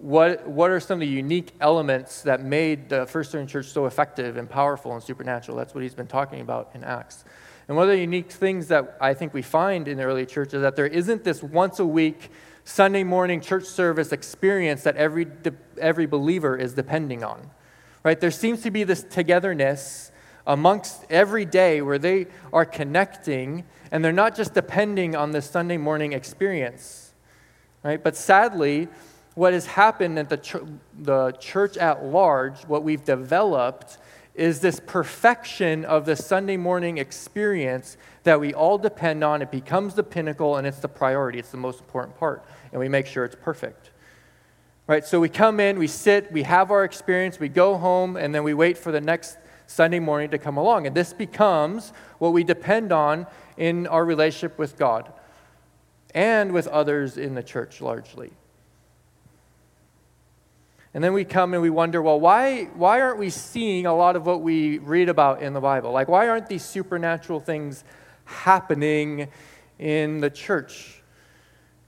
what, 0.00 0.46
what 0.48 0.68
are 0.70 0.80
some 0.80 0.96
of 0.96 1.00
the 1.00 1.06
unique 1.06 1.52
elements 1.60 2.22
that 2.22 2.42
made 2.42 2.88
the 2.88 3.06
first 3.06 3.30
century 3.30 3.62
church 3.62 3.72
so 3.72 3.86
effective 3.86 4.36
and 4.36 4.50
powerful 4.50 4.92
and 4.92 5.00
supernatural? 5.00 5.56
That's 5.56 5.74
what 5.74 5.82
he's 5.82 5.94
been 5.94 6.08
talking 6.08 6.40
about 6.40 6.70
in 6.74 6.82
Acts. 6.82 7.24
And 7.68 7.76
one 7.76 7.84
of 7.88 7.90
the 7.90 8.00
unique 8.00 8.32
things 8.32 8.66
that 8.66 8.96
I 9.00 9.14
think 9.14 9.32
we 9.32 9.42
find 9.42 9.86
in 9.86 9.96
the 9.96 10.02
early 10.02 10.26
church 10.26 10.54
is 10.54 10.62
that 10.62 10.74
there 10.74 10.88
isn't 10.88 11.22
this 11.22 11.40
once 11.40 11.78
a 11.78 11.86
week 11.86 12.30
Sunday 12.64 13.04
morning 13.04 13.40
church 13.40 13.64
service 13.64 14.10
experience 14.10 14.82
that 14.82 14.96
every, 14.96 15.28
every 15.80 16.06
believer 16.06 16.56
is 16.56 16.74
depending 16.74 17.22
on. 17.22 17.48
Right? 18.02 18.20
There 18.20 18.32
seems 18.32 18.62
to 18.62 18.72
be 18.72 18.82
this 18.82 19.04
togetherness 19.04 20.10
amongst 20.46 21.04
every 21.10 21.44
day 21.44 21.82
where 21.82 21.98
they 21.98 22.26
are 22.52 22.64
connecting 22.64 23.64
and 23.90 24.04
they're 24.04 24.12
not 24.12 24.36
just 24.36 24.54
depending 24.54 25.16
on 25.16 25.32
this 25.32 25.48
Sunday 25.48 25.76
morning 25.76 26.12
experience. 26.12 27.12
Right? 27.82 28.02
But 28.02 28.16
sadly, 28.16 28.88
what 29.34 29.52
has 29.52 29.66
happened 29.66 30.18
at 30.18 30.28
the, 30.28 30.38
ch- 30.38 30.56
the 30.98 31.32
church 31.32 31.76
at 31.76 32.04
large, 32.04 32.62
what 32.64 32.82
we've 32.82 33.04
developed, 33.04 33.98
is 34.34 34.60
this 34.60 34.80
perfection 34.80 35.84
of 35.84 36.04
the 36.04 36.14
Sunday 36.14 36.56
morning 36.56 36.98
experience 36.98 37.96
that 38.24 38.38
we 38.38 38.52
all 38.52 38.76
depend 38.76 39.24
on. 39.24 39.40
It 39.40 39.50
becomes 39.50 39.94
the 39.94 40.02
pinnacle 40.02 40.56
and 40.56 40.66
it's 40.66 40.78
the 40.80 40.88
priority, 40.88 41.38
it's 41.38 41.50
the 41.50 41.56
most 41.56 41.80
important 41.80 42.18
part, 42.18 42.44
and 42.72 42.80
we 42.80 42.88
make 42.88 43.06
sure 43.06 43.24
it's 43.24 43.36
perfect. 43.36 43.90
Right? 44.86 45.04
So 45.04 45.20
we 45.20 45.28
come 45.28 45.58
in, 45.58 45.78
we 45.78 45.86
sit, 45.86 46.30
we 46.30 46.42
have 46.42 46.70
our 46.70 46.84
experience, 46.84 47.40
we 47.40 47.48
go 47.48 47.76
home, 47.76 48.16
and 48.16 48.34
then 48.34 48.44
we 48.44 48.54
wait 48.54 48.78
for 48.78 48.92
the 48.92 49.00
next 49.00 49.36
Sunday 49.66 49.98
morning 49.98 50.30
to 50.30 50.38
come 50.38 50.56
along. 50.56 50.86
And 50.86 50.96
this 50.96 51.12
becomes 51.12 51.92
what 52.18 52.32
we 52.32 52.44
depend 52.44 52.92
on 52.92 53.26
in 53.56 53.86
our 53.86 54.04
relationship 54.04 54.58
with 54.58 54.76
God 54.76 55.12
and 56.14 56.52
with 56.52 56.66
others 56.68 57.16
in 57.16 57.34
the 57.34 57.42
church 57.42 57.80
largely. 57.80 58.30
And 60.94 61.04
then 61.04 61.12
we 61.12 61.26
come 61.26 61.52
and 61.52 61.62
we 61.62 61.68
wonder, 61.68 62.00
well, 62.00 62.18
why, 62.18 62.64
why 62.74 63.02
aren't 63.02 63.18
we 63.18 63.28
seeing 63.28 63.84
a 63.84 63.94
lot 63.94 64.16
of 64.16 64.24
what 64.24 64.40
we 64.40 64.78
read 64.78 65.10
about 65.10 65.42
in 65.42 65.52
the 65.52 65.60
Bible? 65.60 65.92
Like, 65.92 66.08
why 66.08 66.26
aren't 66.26 66.48
these 66.48 66.64
supernatural 66.64 67.38
things 67.38 67.84
happening 68.24 69.28
in 69.78 70.20
the 70.20 70.30
church? 70.30 70.95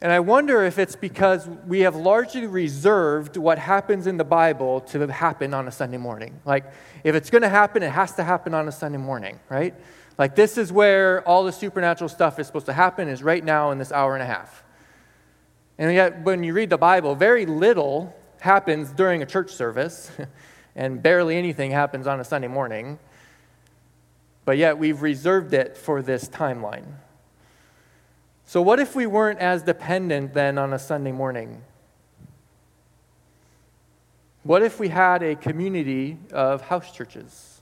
And 0.00 0.12
I 0.12 0.21
wonder 0.21 0.62
if 0.62 0.79
it's 0.79 0.95
because 0.95 1.49
we 1.67 1.81
have 1.81 1.97
largely 1.97 2.47
reserved 2.47 3.37
what 3.37 3.59
happens 3.59 4.06
in 4.06 4.17
the 4.17 4.25
Bible 4.25 4.81
to 4.83 5.06
happen 5.09 5.53
on 5.53 5.67
a 5.67 5.73
Sunday 5.73 5.97
morning. 5.97 6.39
Like, 6.45 6.67
if 7.03 7.17
it's 7.17 7.31
going 7.31 7.43
to 7.43 7.49
happen, 7.49 7.83
it 7.83 7.91
has 7.91 8.15
to 8.15 8.23
happen 8.23 8.55
on 8.55 8.69
a 8.69 8.73
Sunday 8.73 8.99
morning, 8.99 9.41
right? 9.49 9.75
Like, 10.17 10.37
this 10.37 10.56
is 10.56 10.73
where 10.73 11.27
all 11.27 11.43
the 11.43 11.53
supernatural 11.53 12.09
stuff 12.09 12.39
is 12.39 12.47
supposed 12.47 12.67
to 12.67 12.73
happen, 12.73 13.09
is 13.09 13.25
right 13.25 13.45
now 13.45 13.73
in 13.73 13.79
this 13.79 13.91
hour 13.91 14.15
and 14.15 14.23
a 14.23 14.27
half. 14.27 14.62
And 15.79 15.93
yet, 15.93 16.23
when 16.23 16.45
you 16.45 16.53
read 16.53 16.71
the 16.71 16.79
Bible, 16.79 17.17
very 17.17 17.45
little 17.45 18.15
happens 18.41 18.93
during 18.93 19.23
a 19.23 19.27
church 19.27 19.50
service, 19.50 20.12
and 20.77 21.03
barely 21.03 21.37
anything 21.37 21.73
happens 21.73 22.06
on 22.06 22.21
a 22.21 22.25
Sunday 22.25 22.49
morning, 22.49 23.00
but 24.45 24.59
yet 24.59 24.79
we've 24.79 25.03
reserved 25.03 25.55
it 25.55 25.77
for 25.77 26.03
this 26.03 26.29
timeline. 26.29 26.85
So, 28.49 28.62
what 28.62 28.81
if 28.81 28.97
we 28.97 29.05
weren't 29.05 29.41
as 29.41 29.62
dependent 29.62 30.33
then 30.33 30.56
on 30.56 30.73
a 30.73 30.79
Sunday 30.79 31.12
morning? 31.12 31.61
What 34.43 34.62
if 34.62 34.81
we 34.81 34.88
had 34.88 35.23
a 35.23 35.37
community 35.37 36.17
of 36.33 36.62
house 36.62 36.90
churches 36.90 37.61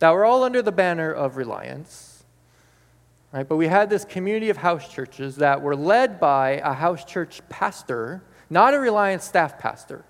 that 0.00 0.10
were 0.10 0.24
all 0.24 0.42
under 0.42 0.62
the 0.62 0.72
banner 0.72 1.12
of 1.12 1.36
reliance? 1.36 2.24
Right? 3.30 3.48
But 3.48 3.54
we 3.54 3.68
had 3.68 3.88
this 3.88 4.04
community 4.04 4.50
of 4.50 4.56
house 4.56 4.92
churches 4.92 5.36
that 5.36 5.62
were 5.62 5.76
led 5.76 6.18
by 6.18 6.60
a 6.64 6.72
house 6.72 7.04
church 7.04 7.40
pastor 7.48 8.20
not 8.50 8.74
a 8.74 8.80
Reliance 8.80 9.24
staff 9.24 9.60
pastor, 9.60 10.04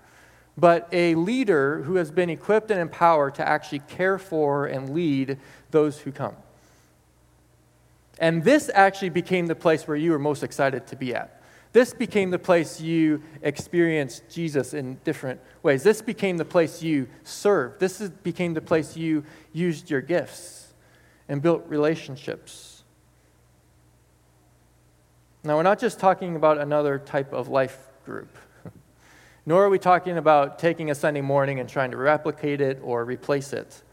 but 0.57 0.89
a 0.91 1.13
leader 1.13 1.83
who 1.83 1.93
has 1.97 2.09
been 2.09 2.31
equipped 2.31 2.71
and 2.71 2.81
empowered 2.81 3.35
to 3.35 3.47
actually 3.47 3.81
care 3.87 4.17
for 4.17 4.65
and 4.65 4.95
lead 4.95 5.37
those 5.69 5.99
who 5.99 6.11
come. 6.11 6.35
And 8.19 8.43
this 8.43 8.69
actually 8.73 9.09
became 9.09 9.47
the 9.47 9.55
place 9.55 9.87
where 9.87 9.97
you 9.97 10.11
were 10.11 10.19
most 10.19 10.43
excited 10.43 10.87
to 10.87 10.95
be 10.95 11.13
at. 11.13 11.41
This 11.73 11.93
became 11.93 12.31
the 12.31 12.39
place 12.39 12.81
you 12.81 13.21
experienced 13.41 14.23
Jesus 14.29 14.73
in 14.73 14.95
different 15.03 15.39
ways. 15.61 15.83
This 15.83 16.01
became 16.01 16.37
the 16.37 16.45
place 16.45 16.81
you 16.81 17.07
served. 17.23 17.79
This 17.79 18.01
is, 18.01 18.09
became 18.09 18.53
the 18.53 18.61
place 18.61 18.97
you 18.97 19.23
used 19.53 19.89
your 19.89 20.01
gifts 20.01 20.73
and 21.27 21.41
built 21.41 21.65
relationships. 21.67 22.83
Now, 25.43 25.57
we're 25.57 25.63
not 25.63 25.79
just 25.79 25.99
talking 25.99 26.35
about 26.35 26.57
another 26.57 26.97
type 26.97 27.31
of 27.31 27.47
life 27.47 27.77
group. 28.05 28.35
Nor 29.45 29.65
are 29.65 29.69
we 29.69 29.79
talking 29.79 30.17
about 30.17 30.59
taking 30.59 30.89
a 30.89 30.95
Sunday 30.95 31.21
morning 31.21 31.59
and 31.59 31.69
trying 31.69 31.91
to 31.91 31.97
replicate 31.97 32.59
it 32.59 32.79
or 32.81 33.05
replace 33.05 33.53
it. 33.53 33.83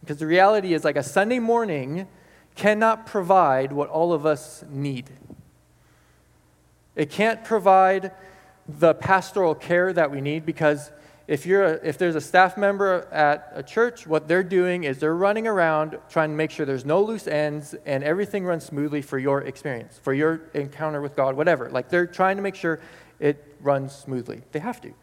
Because 0.00 0.18
the 0.18 0.26
reality 0.26 0.74
is, 0.74 0.84
like 0.84 0.96
a 0.96 1.02
Sunday 1.02 1.38
morning 1.38 2.06
cannot 2.56 3.06
provide 3.06 3.72
what 3.72 3.88
all 3.88 4.12
of 4.12 4.26
us 4.26 4.64
need. 4.68 5.10
It 6.96 7.10
can't 7.10 7.44
provide 7.44 8.12
the 8.66 8.94
pastoral 8.94 9.54
care 9.54 9.92
that 9.92 10.10
we 10.10 10.20
need 10.20 10.44
because 10.44 10.90
if, 11.28 11.44
you're 11.44 11.64
a, 11.64 11.72
if 11.82 11.98
there's 11.98 12.14
a 12.14 12.20
staff 12.20 12.56
member 12.56 13.06
at 13.12 13.52
a 13.54 13.62
church, 13.62 14.06
what 14.06 14.26
they're 14.28 14.42
doing 14.42 14.84
is 14.84 14.98
they're 14.98 15.14
running 15.14 15.46
around 15.46 15.98
trying 16.08 16.30
to 16.30 16.36
make 16.36 16.50
sure 16.50 16.64
there's 16.64 16.84
no 16.84 17.02
loose 17.02 17.26
ends 17.26 17.74
and 17.84 18.02
everything 18.02 18.44
runs 18.44 18.64
smoothly 18.64 19.02
for 19.02 19.18
your 19.18 19.42
experience, 19.42 20.00
for 20.02 20.14
your 20.14 20.42
encounter 20.54 21.00
with 21.02 21.14
God, 21.14 21.36
whatever. 21.36 21.68
Like 21.70 21.90
they're 21.90 22.06
trying 22.06 22.36
to 22.36 22.42
make 22.42 22.54
sure 22.54 22.80
it 23.20 23.56
runs 23.60 23.94
smoothly. 23.94 24.42
They 24.52 24.60
have 24.60 24.80
to. 24.82 24.94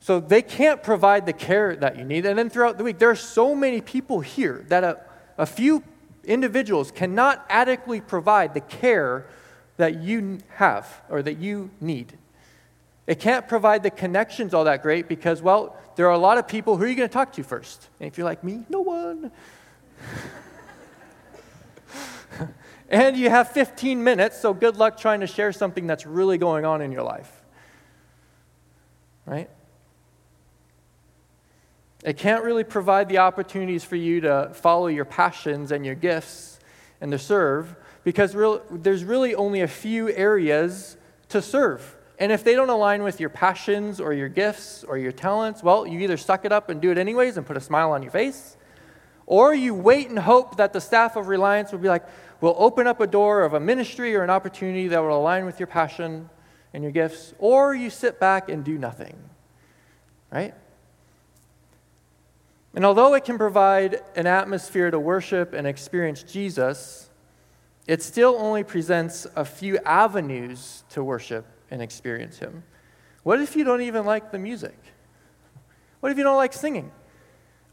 So 0.00 0.20
they 0.20 0.42
can't 0.42 0.82
provide 0.82 1.26
the 1.26 1.32
care 1.32 1.76
that 1.76 1.98
you 1.98 2.04
need. 2.04 2.24
And 2.24 2.38
then 2.38 2.48
throughout 2.48 2.78
the 2.78 2.84
week, 2.84 2.98
there 2.98 3.10
are 3.10 3.16
so 3.16 3.54
many 3.54 3.80
people 3.80 4.20
here 4.20 4.64
that 4.68 4.84
a, 4.84 5.00
a 5.38 5.46
few 5.46 5.82
individuals 6.24 6.90
cannot 6.90 7.46
adequately 7.48 8.00
provide 8.00 8.52
the 8.52 8.60
care 8.60 9.26
that 9.78 10.02
you 10.02 10.38
have 10.56 11.00
or 11.08 11.22
that 11.22 11.38
you 11.38 11.70
need. 11.80 12.18
It 13.06 13.20
can't 13.20 13.48
provide 13.48 13.82
the 13.82 13.90
connections 13.90 14.52
all 14.52 14.64
that 14.64 14.82
great 14.82 15.08
because, 15.08 15.40
well, 15.40 15.74
there 15.96 16.06
are 16.06 16.12
a 16.12 16.18
lot 16.18 16.36
of 16.36 16.46
people 16.46 16.76
who 16.76 16.84
are 16.84 16.86
you 16.86 16.94
going 16.94 17.08
to 17.08 17.12
talk 17.12 17.32
to 17.34 17.42
first? 17.42 17.88
And 17.98 18.06
if 18.08 18.18
you're 18.18 18.26
like 18.26 18.44
me, 18.44 18.64
no 18.68 18.80
one. 18.80 19.30
and 22.90 23.16
you 23.16 23.30
have 23.30 23.50
15 23.52 24.04
minutes, 24.04 24.38
so 24.38 24.52
good 24.52 24.76
luck 24.76 24.98
trying 25.00 25.20
to 25.20 25.26
share 25.26 25.52
something 25.52 25.86
that's 25.86 26.04
really 26.04 26.36
going 26.36 26.66
on 26.66 26.82
in 26.82 26.92
your 26.92 27.02
life. 27.02 27.32
Right? 29.24 29.48
It 32.04 32.16
can't 32.16 32.44
really 32.44 32.64
provide 32.64 33.08
the 33.08 33.18
opportunities 33.18 33.82
for 33.84 33.96
you 33.96 34.20
to 34.20 34.50
follow 34.54 34.86
your 34.86 35.04
passions 35.04 35.72
and 35.72 35.84
your 35.84 35.96
gifts 35.96 36.60
and 37.00 37.10
to 37.12 37.18
serve 37.18 37.74
because 38.04 38.34
real, 38.34 38.62
there's 38.70 39.04
really 39.04 39.34
only 39.34 39.60
a 39.60 39.68
few 39.68 40.08
areas 40.10 40.96
to 41.28 41.42
serve. 41.42 41.96
And 42.18 42.32
if 42.32 42.42
they 42.42 42.54
don't 42.54 42.70
align 42.70 43.02
with 43.02 43.20
your 43.20 43.28
passions 43.28 44.00
or 44.00 44.12
your 44.12 44.28
gifts 44.28 44.84
or 44.84 44.96
your 44.98 45.12
talents, 45.12 45.62
well, 45.62 45.86
you 45.86 46.00
either 46.00 46.16
suck 46.16 46.44
it 46.44 46.52
up 46.52 46.68
and 46.68 46.80
do 46.80 46.90
it 46.90 46.98
anyways 46.98 47.36
and 47.36 47.46
put 47.46 47.56
a 47.56 47.60
smile 47.60 47.92
on 47.92 48.02
your 48.02 48.10
face, 48.10 48.56
or 49.26 49.54
you 49.54 49.74
wait 49.74 50.08
and 50.08 50.18
hope 50.18 50.56
that 50.56 50.72
the 50.72 50.80
staff 50.80 51.16
of 51.16 51.28
Reliance 51.28 51.70
will 51.70 51.78
be 51.78 51.88
like, 51.88 52.04
we'll 52.40 52.56
open 52.58 52.86
up 52.86 53.00
a 53.00 53.06
door 53.06 53.42
of 53.42 53.54
a 53.54 53.60
ministry 53.60 54.16
or 54.16 54.24
an 54.24 54.30
opportunity 54.30 54.88
that 54.88 55.00
will 55.00 55.16
align 55.16 55.44
with 55.44 55.60
your 55.60 55.66
passion 55.66 56.30
and 56.72 56.82
your 56.82 56.92
gifts, 56.92 57.34
or 57.38 57.74
you 57.74 57.90
sit 57.90 58.18
back 58.18 58.48
and 58.48 58.64
do 58.64 58.78
nothing. 58.78 59.16
Right? 60.32 60.54
And 62.74 62.84
although 62.84 63.14
it 63.14 63.24
can 63.24 63.38
provide 63.38 64.02
an 64.14 64.26
atmosphere 64.26 64.90
to 64.90 64.98
worship 64.98 65.52
and 65.52 65.66
experience 65.66 66.22
Jesus, 66.22 67.08
it 67.86 68.02
still 68.02 68.36
only 68.38 68.62
presents 68.62 69.26
a 69.34 69.44
few 69.44 69.78
avenues 69.78 70.84
to 70.90 71.02
worship 71.02 71.46
and 71.70 71.80
experience 71.80 72.38
Him. 72.38 72.62
What 73.22 73.40
if 73.40 73.56
you 73.56 73.64
don't 73.64 73.82
even 73.82 74.04
like 74.04 74.30
the 74.30 74.38
music? 74.38 74.76
What 76.00 76.12
if 76.12 76.18
you 76.18 76.24
don't 76.24 76.36
like 76.36 76.52
singing? 76.52 76.92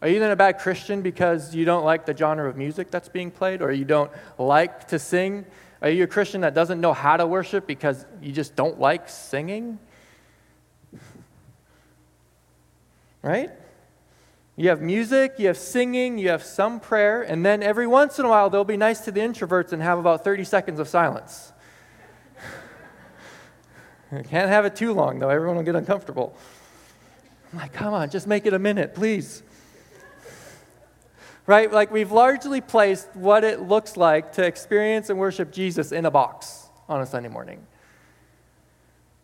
Are 0.01 0.07
you 0.07 0.19
then 0.19 0.31
a 0.31 0.35
bad 0.35 0.59
Christian 0.59 1.01
because 1.01 1.55
you 1.55 1.65
don't 1.65 1.83
like 1.83 2.05
the 2.05 2.15
genre 2.15 2.49
of 2.49 2.57
music 2.57 2.91
that's 2.91 3.09
being 3.09 3.31
played, 3.31 3.61
or 3.61 3.71
you 3.71 3.85
don't 3.85 4.11
like 4.37 4.87
to 4.89 4.99
sing? 4.99 5.45
Are 5.81 5.89
you 5.89 6.03
a 6.03 6.07
Christian 6.07 6.41
that 6.41 6.53
doesn't 6.53 6.79
know 6.79 6.93
how 6.93 7.17
to 7.17 7.27
worship 7.27 7.67
because 7.67 8.05
you 8.21 8.31
just 8.31 8.55
don't 8.55 8.79
like 8.79 9.09
singing? 9.09 9.79
Right? 13.21 13.49
You 14.57 14.69
have 14.69 14.81
music, 14.81 15.35
you 15.37 15.47
have 15.47 15.57
singing, 15.57 16.17
you 16.17 16.29
have 16.29 16.41
some 16.41 16.79
prayer, 16.79 17.21
and 17.21 17.45
then 17.45 17.61
every 17.61 17.87
once 17.87 18.19
in 18.19 18.25
a 18.25 18.29
while 18.29 18.49
they'll 18.49 18.63
be 18.63 18.77
nice 18.77 19.01
to 19.01 19.11
the 19.11 19.19
introverts 19.19 19.73
and 19.73 19.81
have 19.81 19.99
about 19.99 20.23
30 20.23 20.45
seconds 20.45 20.79
of 20.79 20.87
silence. 20.87 21.51
Can't 24.09 24.49
have 24.49 24.63
it 24.63 24.75
too 24.75 24.93
long, 24.93 25.19
though. 25.19 25.29
Everyone 25.29 25.57
will 25.57 25.63
get 25.63 25.75
uncomfortable. 25.75 26.37
I'm 27.51 27.59
like, 27.59 27.73
come 27.73 27.93
on, 27.93 28.09
just 28.09 28.27
make 28.27 28.45
it 28.45 28.53
a 28.53 28.59
minute, 28.59 28.95
please. 28.95 29.43
Right? 31.47 31.71
Like, 31.71 31.91
we've 31.91 32.11
largely 32.11 32.61
placed 32.61 33.13
what 33.13 33.43
it 33.43 33.61
looks 33.61 33.97
like 33.97 34.33
to 34.33 34.45
experience 34.45 35.09
and 35.09 35.19
worship 35.19 35.51
Jesus 35.51 35.91
in 35.91 36.05
a 36.05 36.11
box 36.11 36.69
on 36.87 37.01
a 37.01 37.05
Sunday 37.05 37.29
morning. 37.29 37.65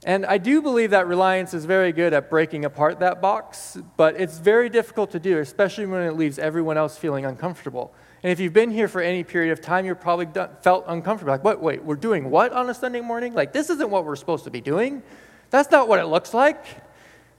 And 0.04 0.26
I 0.26 0.40
do 0.40 0.64
believe 0.64 0.92
that 0.92 1.08
Reliance 1.08 1.54
is 1.54 1.66
very 1.66 1.92
good 1.92 2.14
at 2.14 2.30
breaking 2.30 2.66
apart 2.66 3.00
that 3.02 3.22
box, 3.22 3.78
but 3.98 4.20
it's 4.20 4.40
very 4.40 4.68
difficult 4.68 5.12
to 5.12 5.20
do, 5.20 5.38
especially 5.38 5.86
when 5.86 6.02
it 6.02 6.16
leaves 6.16 6.40
everyone 6.40 6.76
else 6.76 6.98
feeling 6.98 7.24
uncomfortable. 7.26 7.94
And 8.24 8.32
if 8.32 8.40
you've 8.40 8.54
been 8.54 8.72
here 8.72 8.88
for 8.88 9.02
any 9.02 9.24
period 9.24 9.52
of 9.52 9.62
time, 9.62 9.86
you're 9.86 9.94
probably 9.94 10.26
done, 10.26 10.50
felt 10.62 10.86
uncomfortable. 10.88 11.34
Like, 11.34 11.44
what, 11.44 11.62
wait, 11.62 11.84
we're 11.84 11.96
doing 11.96 12.32
what 12.32 12.52
on 12.52 12.70
a 12.70 12.74
Sunday 12.74 13.02
morning? 13.02 13.36
Like, 13.36 13.54
this 13.54 13.70
isn't 13.70 13.90
what 13.92 14.06
we're 14.06 14.16
supposed 14.16 14.44
to 14.46 14.52
be 14.52 14.62
doing. 14.62 15.04
That's 15.52 15.70
not 15.70 15.88
what 15.88 16.00
it 16.00 16.06
looks 16.06 16.34
like, 16.34 16.66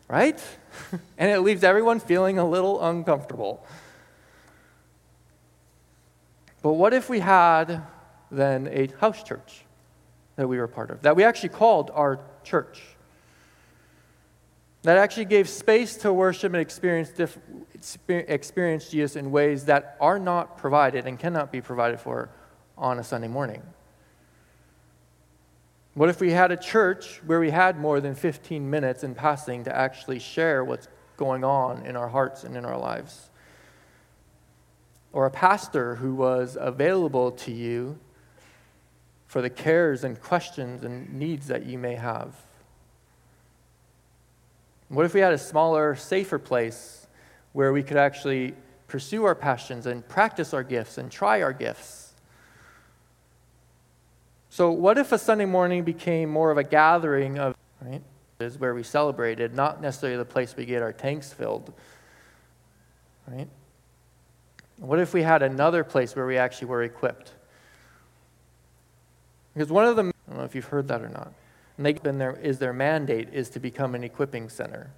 right? 0.08 0.40
and 1.18 1.30
it 1.30 1.40
leaves 1.40 1.64
everyone 1.64 1.98
feeling 1.98 2.38
a 2.38 2.48
little 2.48 2.80
uncomfortable. 2.84 3.66
But 6.62 6.74
what 6.74 6.94
if 6.94 7.08
we 7.08 7.18
had 7.18 7.82
then 8.30 8.68
a 8.68 8.88
house 9.00 9.22
church 9.24 9.64
that 10.36 10.46
we 10.46 10.58
were 10.58 10.68
part 10.68 10.90
of, 10.90 11.02
that 11.02 11.16
we 11.16 11.24
actually 11.24 11.50
called 11.50 11.90
our 11.92 12.20
church? 12.44 12.82
that 14.82 14.96
actually 14.96 15.24
gave 15.24 15.48
space 15.48 15.96
to 15.98 16.12
worship 16.12 16.52
and 16.52 16.60
experience, 16.60 17.10
diff- 17.10 17.38
experience 18.08 18.88
Jesus 18.88 19.16
in 19.16 19.30
ways 19.30 19.64
that 19.66 19.96
are 20.00 20.18
not 20.18 20.58
provided 20.58 21.06
and 21.06 21.18
cannot 21.18 21.52
be 21.52 21.60
provided 21.60 22.00
for 22.00 22.30
on 22.76 22.98
a 22.98 23.04
Sunday 23.04 23.28
morning. 23.28 23.62
What 25.94 26.08
if 26.08 26.20
we 26.20 26.32
had 26.32 26.50
a 26.50 26.56
church 26.56 27.20
where 27.26 27.38
we 27.38 27.50
had 27.50 27.78
more 27.78 28.00
than 28.00 28.14
15 28.14 28.68
minutes 28.68 29.04
in 29.04 29.14
passing 29.14 29.64
to 29.64 29.76
actually 29.76 30.18
share 30.18 30.64
what's 30.64 30.88
going 31.16 31.44
on 31.44 31.84
in 31.86 31.96
our 31.96 32.08
hearts 32.08 32.44
and 32.44 32.56
in 32.56 32.64
our 32.64 32.78
lives? 32.78 33.30
Or 35.12 35.26
a 35.26 35.30
pastor 35.30 35.96
who 35.96 36.14
was 36.14 36.56
available 36.58 37.30
to 37.32 37.52
you 37.52 37.98
for 39.32 39.40
the 39.40 39.48
cares 39.48 40.04
and 40.04 40.20
questions 40.20 40.84
and 40.84 41.10
needs 41.10 41.46
that 41.46 41.64
you 41.64 41.78
may 41.78 41.94
have? 41.94 42.34
What 44.90 45.06
if 45.06 45.14
we 45.14 45.20
had 45.20 45.32
a 45.32 45.38
smaller, 45.38 45.96
safer 45.96 46.38
place 46.38 47.06
where 47.54 47.72
we 47.72 47.82
could 47.82 47.96
actually 47.96 48.52
pursue 48.88 49.24
our 49.24 49.34
passions 49.34 49.86
and 49.86 50.06
practice 50.06 50.52
our 50.52 50.62
gifts 50.62 50.98
and 50.98 51.10
try 51.10 51.40
our 51.40 51.54
gifts? 51.54 52.12
So, 54.50 54.70
what 54.70 54.98
if 54.98 55.12
a 55.12 55.18
Sunday 55.18 55.46
morning 55.46 55.82
became 55.82 56.28
more 56.28 56.50
of 56.50 56.58
a 56.58 56.64
gathering 56.64 57.38
of, 57.38 57.54
right, 57.80 58.02
is 58.38 58.58
where 58.58 58.74
we 58.74 58.82
celebrated, 58.82 59.54
not 59.54 59.80
necessarily 59.80 60.18
the 60.18 60.26
place 60.26 60.54
we 60.54 60.66
get 60.66 60.82
our 60.82 60.92
tanks 60.92 61.32
filled, 61.32 61.72
right? 63.26 63.48
What 64.76 64.98
if 64.98 65.14
we 65.14 65.22
had 65.22 65.42
another 65.42 65.84
place 65.84 66.14
where 66.14 66.26
we 66.26 66.36
actually 66.36 66.66
were 66.66 66.82
equipped? 66.82 67.32
Because 69.54 69.70
one 69.70 69.84
of 69.84 69.96
the, 69.96 70.02
I 70.02 70.30
don't 70.30 70.38
know 70.38 70.44
if 70.44 70.54
you've 70.54 70.66
heard 70.66 70.88
that 70.88 71.02
or 71.02 71.08
not, 71.08 71.32
and 71.76 71.86
they've 71.86 72.02
been 72.02 72.18
there, 72.18 72.38
is 72.40 72.58
their 72.58 72.72
mandate 72.72 73.28
is 73.32 73.48
to 73.50 73.60
become 73.60 73.94
an 73.94 74.04
equipping 74.04 74.48
center. 74.48 74.90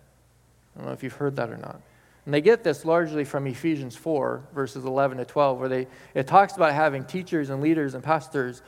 I 0.74 0.78
don't 0.78 0.86
know 0.88 0.92
if 0.92 1.02
you've 1.02 1.14
heard 1.14 1.36
that 1.36 1.50
or 1.50 1.56
not. 1.56 1.80
And 2.24 2.32
they 2.32 2.40
get 2.40 2.64
this 2.64 2.84
largely 2.84 3.24
from 3.24 3.46
Ephesians 3.46 3.96
4, 3.96 4.44
verses 4.54 4.84
11 4.84 5.18
to 5.18 5.24
12, 5.24 5.58
where 5.58 5.68
they, 5.68 5.86
it 6.14 6.26
talks 6.26 6.56
about 6.56 6.72
having 6.72 7.04
teachers 7.04 7.50
and 7.50 7.62
leaders 7.62 7.94
and 7.94 8.02
pastors. 8.02 8.62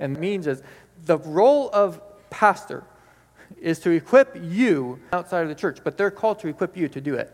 And 0.00 0.18
means 0.18 0.46
is 0.46 0.62
the 1.04 1.18
role 1.18 1.70
of 1.72 2.00
pastor 2.30 2.84
is 3.60 3.78
to 3.80 3.90
equip 3.90 4.36
you 4.42 4.98
outside 5.12 5.42
of 5.42 5.48
the 5.48 5.54
church, 5.54 5.80
but 5.84 5.96
they're 5.96 6.10
called 6.10 6.38
to 6.40 6.48
equip 6.48 6.76
you 6.76 6.88
to 6.88 7.00
do 7.00 7.14
it. 7.14 7.32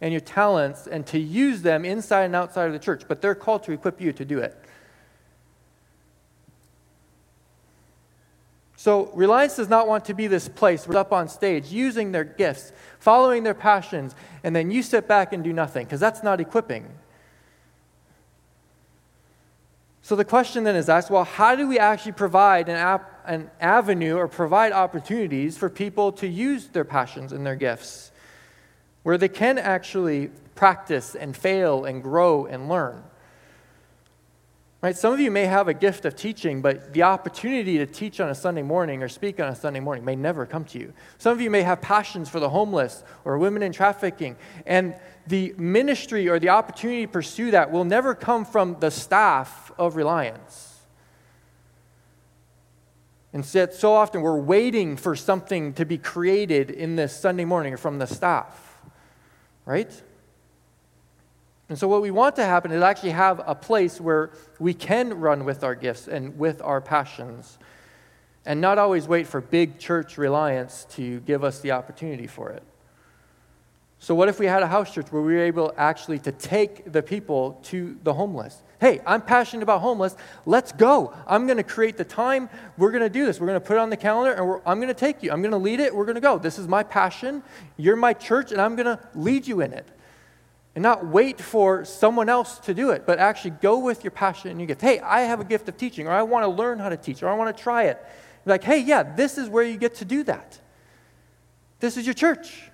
And 0.00 0.12
your 0.12 0.20
talents 0.20 0.86
and 0.86 1.06
to 1.08 1.18
use 1.18 1.62
them 1.62 1.84
inside 1.84 2.24
and 2.24 2.34
outside 2.34 2.66
of 2.66 2.72
the 2.72 2.78
church, 2.78 3.04
but 3.06 3.22
they're 3.22 3.34
called 3.34 3.62
to 3.64 3.72
equip 3.72 4.00
you 4.00 4.12
to 4.12 4.24
do 4.24 4.38
it. 4.38 4.58
So, 8.80 9.10
Reliance 9.12 9.56
does 9.56 9.68
not 9.68 9.86
want 9.88 10.06
to 10.06 10.14
be 10.14 10.26
this 10.26 10.48
place 10.48 10.88
where 10.88 10.96
up 10.96 11.12
on 11.12 11.28
stage 11.28 11.66
using 11.66 12.12
their 12.12 12.24
gifts, 12.24 12.72
following 12.98 13.42
their 13.42 13.52
passions, 13.52 14.14
and 14.42 14.56
then 14.56 14.70
you 14.70 14.82
sit 14.82 15.06
back 15.06 15.34
and 15.34 15.44
do 15.44 15.52
nothing, 15.52 15.84
because 15.84 16.00
that's 16.00 16.22
not 16.22 16.40
equipping. 16.40 16.86
So, 20.00 20.16
the 20.16 20.24
question 20.24 20.64
then 20.64 20.76
is 20.76 20.88
asked 20.88 21.10
well, 21.10 21.24
how 21.24 21.54
do 21.56 21.68
we 21.68 21.78
actually 21.78 22.12
provide 22.12 22.70
an, 22.70 22.76
ap- 22.76 23.22
an 23.26 23.50
avenue 23.60 24.16
or 24.16 24.28
provide 24.28 24.72
opportunities 24.72 25.58
for 25.58 25.68
people 25.68 26.10
to 26.12 26.26
use 26.26 26.68
their 26.68 26.86
passions 26.86 27.32
and 27.34 27.44
their 27.44 27.56
gifts 27.56 28.10
where 29.02 29.18
they 29.18 29.28
can 29.28 29.58
actually 29.58 30.30
practice 30.54 31.14
and 31.14 31.36
fail 31.36 31.84
and 31.84 32.02
grow 32.02 32.46
and 32.46 32.70
learn? 32.70 33.02
Right? 34.82 34.96
Some 34.96 35.12
of 35.12 35.20
you 35.20 35.30
may 35.30 35.44
have 35.44 35.68
a 35.68 35.74
gift 35.74 36.06
of 36.06 36.16
teaching, 36.16 36.62
but 36.62 36.94
the 36.94 37.02
opportunity 37.02 37.76
to 37.78 37.86
teach 37.86 38.18
on 38.18 38.30
a 38.30 38.34
Sunday 38.34 38.62
morning 38.62 39.02
or 39.02 39.08
speak 39.08 39.38
on 39.38 39.48
a 39.48 39.54
Sunday 39.54 39.80
morning 39.80 40.06
may 40.06 40.16
never 40.16 40.46
come 40.46 40.64
to 40.66 40.78
you. 40.78 40.94
Some 41.18 41.32
of 41.32 41.40
you 41.42 41.50
may 41.50 41.60
have 41.60 41.82
passions 41.82 42.30
for 42.30 42.40
the 42.40 42.48
homeless 42.48 43.04
or 43.26 43.36
women 43.36 43.62
in 43.62 43.72
trafficking, 43.72 44.36
and 44.64 44.94
the 45.26 45.54
ministry 45.58 46.30
or 46.30 46.38
the 46.38 46.48
opportunity 46.48 47.04
to 47.04 47.12
pursue 47.12 47.50
that 47.50 47.70
will 47.70 47.84
never 47.84 48.14
come 48.14 48.46
from 48.46 48.78
the 48.80 48.90
staff 48.90 49.70
of 49.78 49.96
Reliance. 49.96 50.78
Instead, 53.34 53.74
so 53.74 53.92
often 53.92 54.22
we're 54.22 54.40
waiting 54.40 54.96
for 54.96 55.14
something 55.14 55.74
to 55.74 55.84
be 55.84 55.98
created 55.98 56.70
in 56.70 56.96
this 56.96 57.14
Sunday 57.14 57.44
morning 57.44 57.74
or 57.74 57.76
from 57.76 57.98
the 57.98 58.06
staff, 58.06 58.80
right? 59.66 60.02
And 61.70 61.78
so, 61.78 61.88
what 61.88 62.02
we 62.02 62.10
want 62.10 62.36
to 62.36 62.44
happen 62.44 62.72
is 62.72 62.82
actually 62.82 63.10
have 63.10 63.40
a 63.46 63.54
place 63.54 64.00
where 64.00 64.30
we 64.58 64.74
can 64.74 65.14
run 65.14 65.44
with 65.44 65.64
our 65.64 65.74
gifts 65.74 66.08
and 66.08 66.36
with 66.38 66.60
our 66.60 66.80
passions 66.80 67.58
and 68.44 68.60
not 68.60 68.76
always 68.76 69.06
wait 69.06 69.26
for 69.26 69.40
big 69.40 69.78
church 69.78 70.18
reliance 70.18 70.84
to 70.90 71.20
give 71.20 71.44
us 71.44 71.60
the 71.60 71.70
opportunity 71.70 72.26
for 72.26 72.50
it. 72.50 72.64
So, 74.00 74.14
what 74.14 74.28
if 74.28 74.40
we 74.40 74.46
had 74.46 74.62
a 74.62 74.66
house 74.66 74.92
church 74.92 75.12
where 75.12 75.22
we 75.22 75.34
were 75.34 75.44
able 75.44 75.72
actually 75.76 76.18
to 76.20 76.32
take 76.32 76.90
the 76.90 77.02
people 77.02 77.60
to 77.64 77.96
the 78.02 78.12
homeless, 78.12 78.62
Hey, 78.80 79.00
I'm 79.06 79.20
passionate 79.20 79.62
about 79.62 79.82
homeless. 79.82 80.16
Let's 80.46 80.72
go. 80.72 81.12
I'm 81.26 81.46
going 81.46 81.58
to 81.58 81.62
create 81.62 81.98
the 81.98 82.04
time. 82.04 82.48
We're 82.78 82.90
going 82.90 83.02
to 83.02 83.10
do 83.10 83.26
this. 83.26 83.38
We're 83.38 83.46
going 83.46 83.60
to 83.60 83.64
put 83.64 83.76
it 83.76 83.80
on 83.80 83.90
the 83.90 83.96
calendar 83.96 84.32
and 84.32 84.62
I'm 84.64 84.78
going 84.78 84.88
to 84.88 84.94
take 84.94 85.22
you. 85.22 85.30
I'm 85.30 85.42
going 85.42 85.52
to 85.52 85.58
lead 85.58 85.80
it. 85.80 85.94
We're 85.94 86.06
going 86.06 86.14
to 86.14 86.20
go. 86.22 86.38
This 86.38 86.58
is 86.58 86.66
my 86.66 86.82
passion. 86.82 87.42
You're 87.76 87.94
my 87.94 88.14
church 88.14 88.52
and 88.52 88.60
I'm 88.60 88.76
going 88.76 88.86
to 88.86 88.98
lead 89.14 89.46
you 89.46 89.60
in 89.60 89.74
it. 89.74 89.86
And 90.74 90.82
not 90.82 91.06
wait 91.06 91.40
for 91.40 91.84
someone 91.84 92.28
else 92.28 92.58
to 92.60 92.74
do 92.74 92.90
it, 92.90 93.04
but 93.04 93.18
actually 93.18 93.52
go 93.52 93.78
with 93.78 94.04
your 94.04 94.12
passion 94.12 94.50
and 94.50 94.60
your 94.60 94.68
gift. 94.68 94.80
Hey, 94.80 95.00
I 95.00 95.22
have 95.22 95.40
a 95.40 95.44
gift 95.44 95.68
of 95.68 95.76
teaching, 95.76 96.06
or 96.06 96.12
I 96.12 96.22
want 96.22 96.44
to 96.44 96.48
learn 96.48 96.78
how 96.78 96.88
to 96.88 96.96
teach, 96.96 97.22
or 97.22 97.28
I 97.28 97.34
want 97.34 97.56
to 97.56 97.62
try 97.62 97.84
it. 97.84 97.98
You're 98.44 98.54
like, 98.54 98.64
hey, 98.64 98.78
yeah, 98.78 99.02
this 99.02 99.36
is 99.36 99.48
where 99.48 99.64
you 99.64 99.76
get 99.76 99.96
to 99.96 100.04
do 100.04 100.22
that. 100.24 100.60
This 101.80 101.96
is 101.96 102.06
your 102.06 102.14
church. 102.14 102.62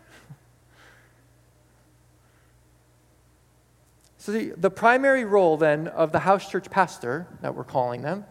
So, 4.18 4.32
the, 4.32 4.54
the 4.56 4.70
primary 4.70 5.24
role 5.24 5.56
then 5.56 5.86
of 5.86 6.10
the 6.10 6.18
house 6.18 6.50
church 6.50 6.68
pastor, 6.68 7.28
that 7.42 7.54
we're 7.54 7.62
calling 7.62 8.02
them, 8.02 8.24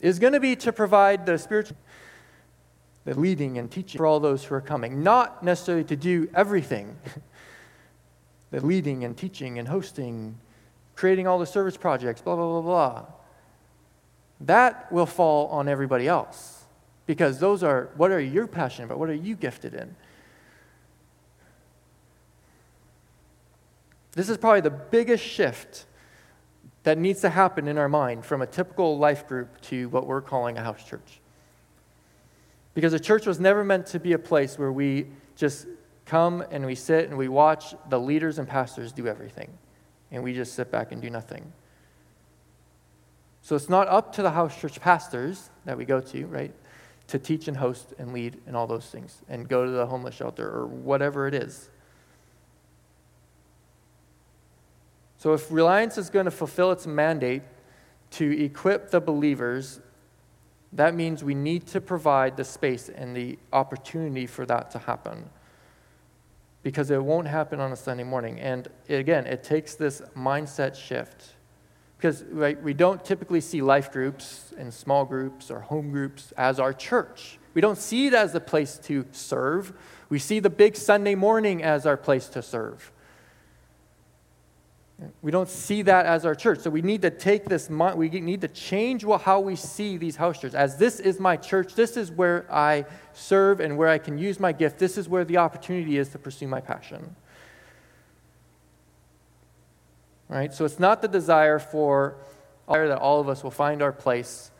is 0.00 0.20
going 0.20 0.32
to 0.32 0.38
be 0.38 0.54
to 0.54 0.72
provide 0.72 1.26
the 1.26 1.38
spiritual, 1.38 1.76
the 3.04 3.18
leading 3.18 3.58
and 3.58 3.68
teaching 3.68 3.98
for 3.98 4.06
all 4.06 4.20
those 4.20 4.44
who 4.44 4.54
are 4.54 4.60
coming, 4.60 5.02
not 5.02 5.42
necessarily 5.42 5.82
to 5.82 5.96
do 5.96 6.30
everything. 6.34 6.96
the 8.50 8.64
leading 8.64 9.04
and 9.04 9.16
teaching 9.16 9.58
and 9.58 9.68
hosting, 9.68 10.38
creating 10.94 11.26
all 11.26 11.38
the 11.38 11.46
service 11.46 11.76
projects, 11.76 12.20
blah, 12.20 12.36
blah, 12.36 12.60
blah, 12.60 12.62
blah. 12.62 13.06
That 14.40 14.90
will 14.92 15.06
fall 15.06 15.48
on 15.48 15.68
everybody 15.68 16.06
else 16.08 16.64
because 17.06 17.40
those 17.40 17.62
are 17.62 17.90
what 17.96 18.10
are 18.10 18.20
you 18.20 18.46
passionate 18.46 18.86
about? 18.86 18.98
What 18.98 19.10
are 19.10 19.14
you 19.14 19.34
gifted 19.34 19.74
in? 19.74 19.96
This 24.12 24.28
is 24.28 24.36
probably 24.36 24.60
the 24.60 24.70
biggest 24.70 25.24
shift 25.24 25.86
that 26.82 26.98
needs 26.98 27.20
to 27.20 27.30
happen 27.30 27.68
in 27.68 27.78
our 27.78 27.88
mind 27.88 28.24
from 28.24 28.42
a 28.42 28.46
typical 28.46 28.98
life 28.98 29.26
group 29.26 29.60
to 29.62 29.88
what 29.90 30.06
we're 30.06 30.22
calling 30.22 30.56
a 30.56 30.62
house 30.62 30.82
church. 30.84 31.20
Because 32.74 32.92
a 32.92 33.00
church 33.00 33.26
was 33.26 33.40
never 33.40 33.64
meant 33.64 33.86
to 33.86 34.00
be 34.00 34.12
a 34.12 34.18
place 34.18 34.58
where 34.58 34.72
we 34.72 35.06
just 35.36 35.66
come 36.08 36.42
and 36.50 36.66
we 36.66 36.74
sit 36.74 37.08
and 37.08 37.16
we 37.16 37.28
watch 37.28 37.74
the 37.88 38.00
leaders 38.00 38.38
and 38.38 38.48
pastors 38.48 38.90
do 38.92 39.06
everything, 39.06 39.50
and 40.10 40.22
we 40.24 40.32
just 40.32 40.54
sit 40.54 40.70
back 40.70 40.90
and 40.90 41.00
do 41.00 41.10
nothing. 41.10 41.52
So 43.42 43.54
it's 43.54 43.68
not 43.68 43.88
up 43.88 44.12
to 44.14 44.22
the 44.22 44.30
house 44.30 44.58
church 44.60 44.80
pastors 44.80 45.50
that 45.64 45.78
we 45.78 45.84
go 45.84 46.00
to, 46.00 46.26
right, 46.26 46.52
to 47.08 47.18
teach 47.18 47.46
and 47.48 47.56
host 47.56 47.94
and 47.98 48.12
lead 48.12 48.40
and 48.46 48.56
all 48.56 48.66
those 48.66 48.86
things 48.86 49.22
and 49.28 49.48
go 49.48 49.64
to 49.64 49.70
the 49.70 49.86
homeless 49.86 50.14
shelter 50.14 50.48
or 50.48 50.66
whatever 50.66 51.26
it 51.28 51.34
is. 51.34 51.70
So, 55.18 55.32
if 55.32 55.50
Reliance 55.50 55.98
is 55.98 56.10
going 56.10 56.26
to 56.26 56.30
fulfill 56.30 56.70
its 56.70 56.86
mandate 56.86 57.42
to 58.12 58.44
equip 58.44 58.90
the 58.90 59.00
believers, 59.00 59.80
that 60.72 60.94
means 60.94 61.24
we 61.24 61.34
need 61.34 61.66
to 61.68 61.80
provide 61.80 62.36
the 62.36 62.44
space 62.44 62.88
and 62.88 63.16
the 63.16 63.38
opportunity 63.52 64.26
for 64.26 64.46
that 64.46 64.70
to 64.72 64.78
happen. 64.78 65.28
Because 66.62 66.90
it 66.90 67.02
won't 67.02 67.28
happen 67.28 67.60
on 67.60 67.72
a 67.72 67.76
Sunday 67.76 68.04
morning. 68.04 68.40
And 68.40 68.68
again, 68.88 69.26
it 69.26 69.44
takes 69.44 69.74
this 69.74 70.02
mindset 70.16 70.74
shift. 70.74 71.34
Because 71.96 72.22
right, 72.24 72.60
we 72.62 72.74
don't 72.74 73.04
typically 73.04 73.40
see 73.40 73.60
life 73.62 73.90
groups 73.90 74.52
and 74.56 74.72
small 74.72 75.04
groups 75.04 75.50
or 75.50 75.60
home 75.60 75.90
groups 75.90 76.32
as 76.36 76.60
our 76.60 76.72
church. 76.72 77.38
We 77.54 77.60
don't 77.60 77.78
see 77.78 78.06
it 78.06 78.14
as 78.14 78.34
a 78.34 78.40
place 78.40 78.78
to 78.84 79.04
serve. 79.10 79.72
We 80.08 80.18
see 80.18 80.38
the 80.38 80.50
big 80.50 80.76
Sunday 80.76 81.16
morning 81.16 81.62
as 81.62 81.86
our 81.86 81.96
place 81.96 82.28
to 82.28 82.42
serve. 82.42 82.92
We 85.22 85.30
don't 85.30 85.48
see 85.48 85.82
that 85.82 86.06
as 86.06 86.26
our 86.26 86.34
church. 86.34 86.60
So 86.60 86.70
we 86.70 86.82
need 86.82 87.02
to 87.02 87.10
take 87.10 87.44
this, 87.44 87.70
we 87.70 88.08
need 88.08 88.40
to 88.40 88.48
change 88.48 89.04
how 89.04 89.38
we 89.38 89.54
see 89.54 89.96
these 89.96 90.16
house 90.16 90.40
churches. 90.40 90.56
As 90.56 90.76
this 90.76 90.98
is 90.98 91.20
my 91.20 91.36
church, 91.36 91.74
this 91.74 91.96
is 91.96 92.10
where 92.10 92.52
I 92.52 92.84
serve 93.12 93.60
and 93.60 93.76
where 93.78 93.88
I 93.88 93.98
can 93.98 94.18
use 94.18 94.40
my 94.40 94.50
gift. 94.50 94.78
This 94.78 94.98
is 94.98 95.08
where 95.08 95.24
the 95.24 95.36
opportunity 95.36 95.98
is 95.98 96.08
to 96.10 96.18
pursue 96.18 96.48
my 96.48 96.60
passion. 96.60 97.14
Right? 100.28 100.52
So 100.52 100.64
it's 100.64 100.80
not 100.80 101.00
the 101.00 101.08
desire 101.08 101.60
for 101.60 102.16
that 102.88 102.98
all 102.98 103.20
of 103.20 103.28
us 103.28 103.42
will 103.42 103.50
find 103.50 103.80
our 103.80 103.92
place 103.92 104.50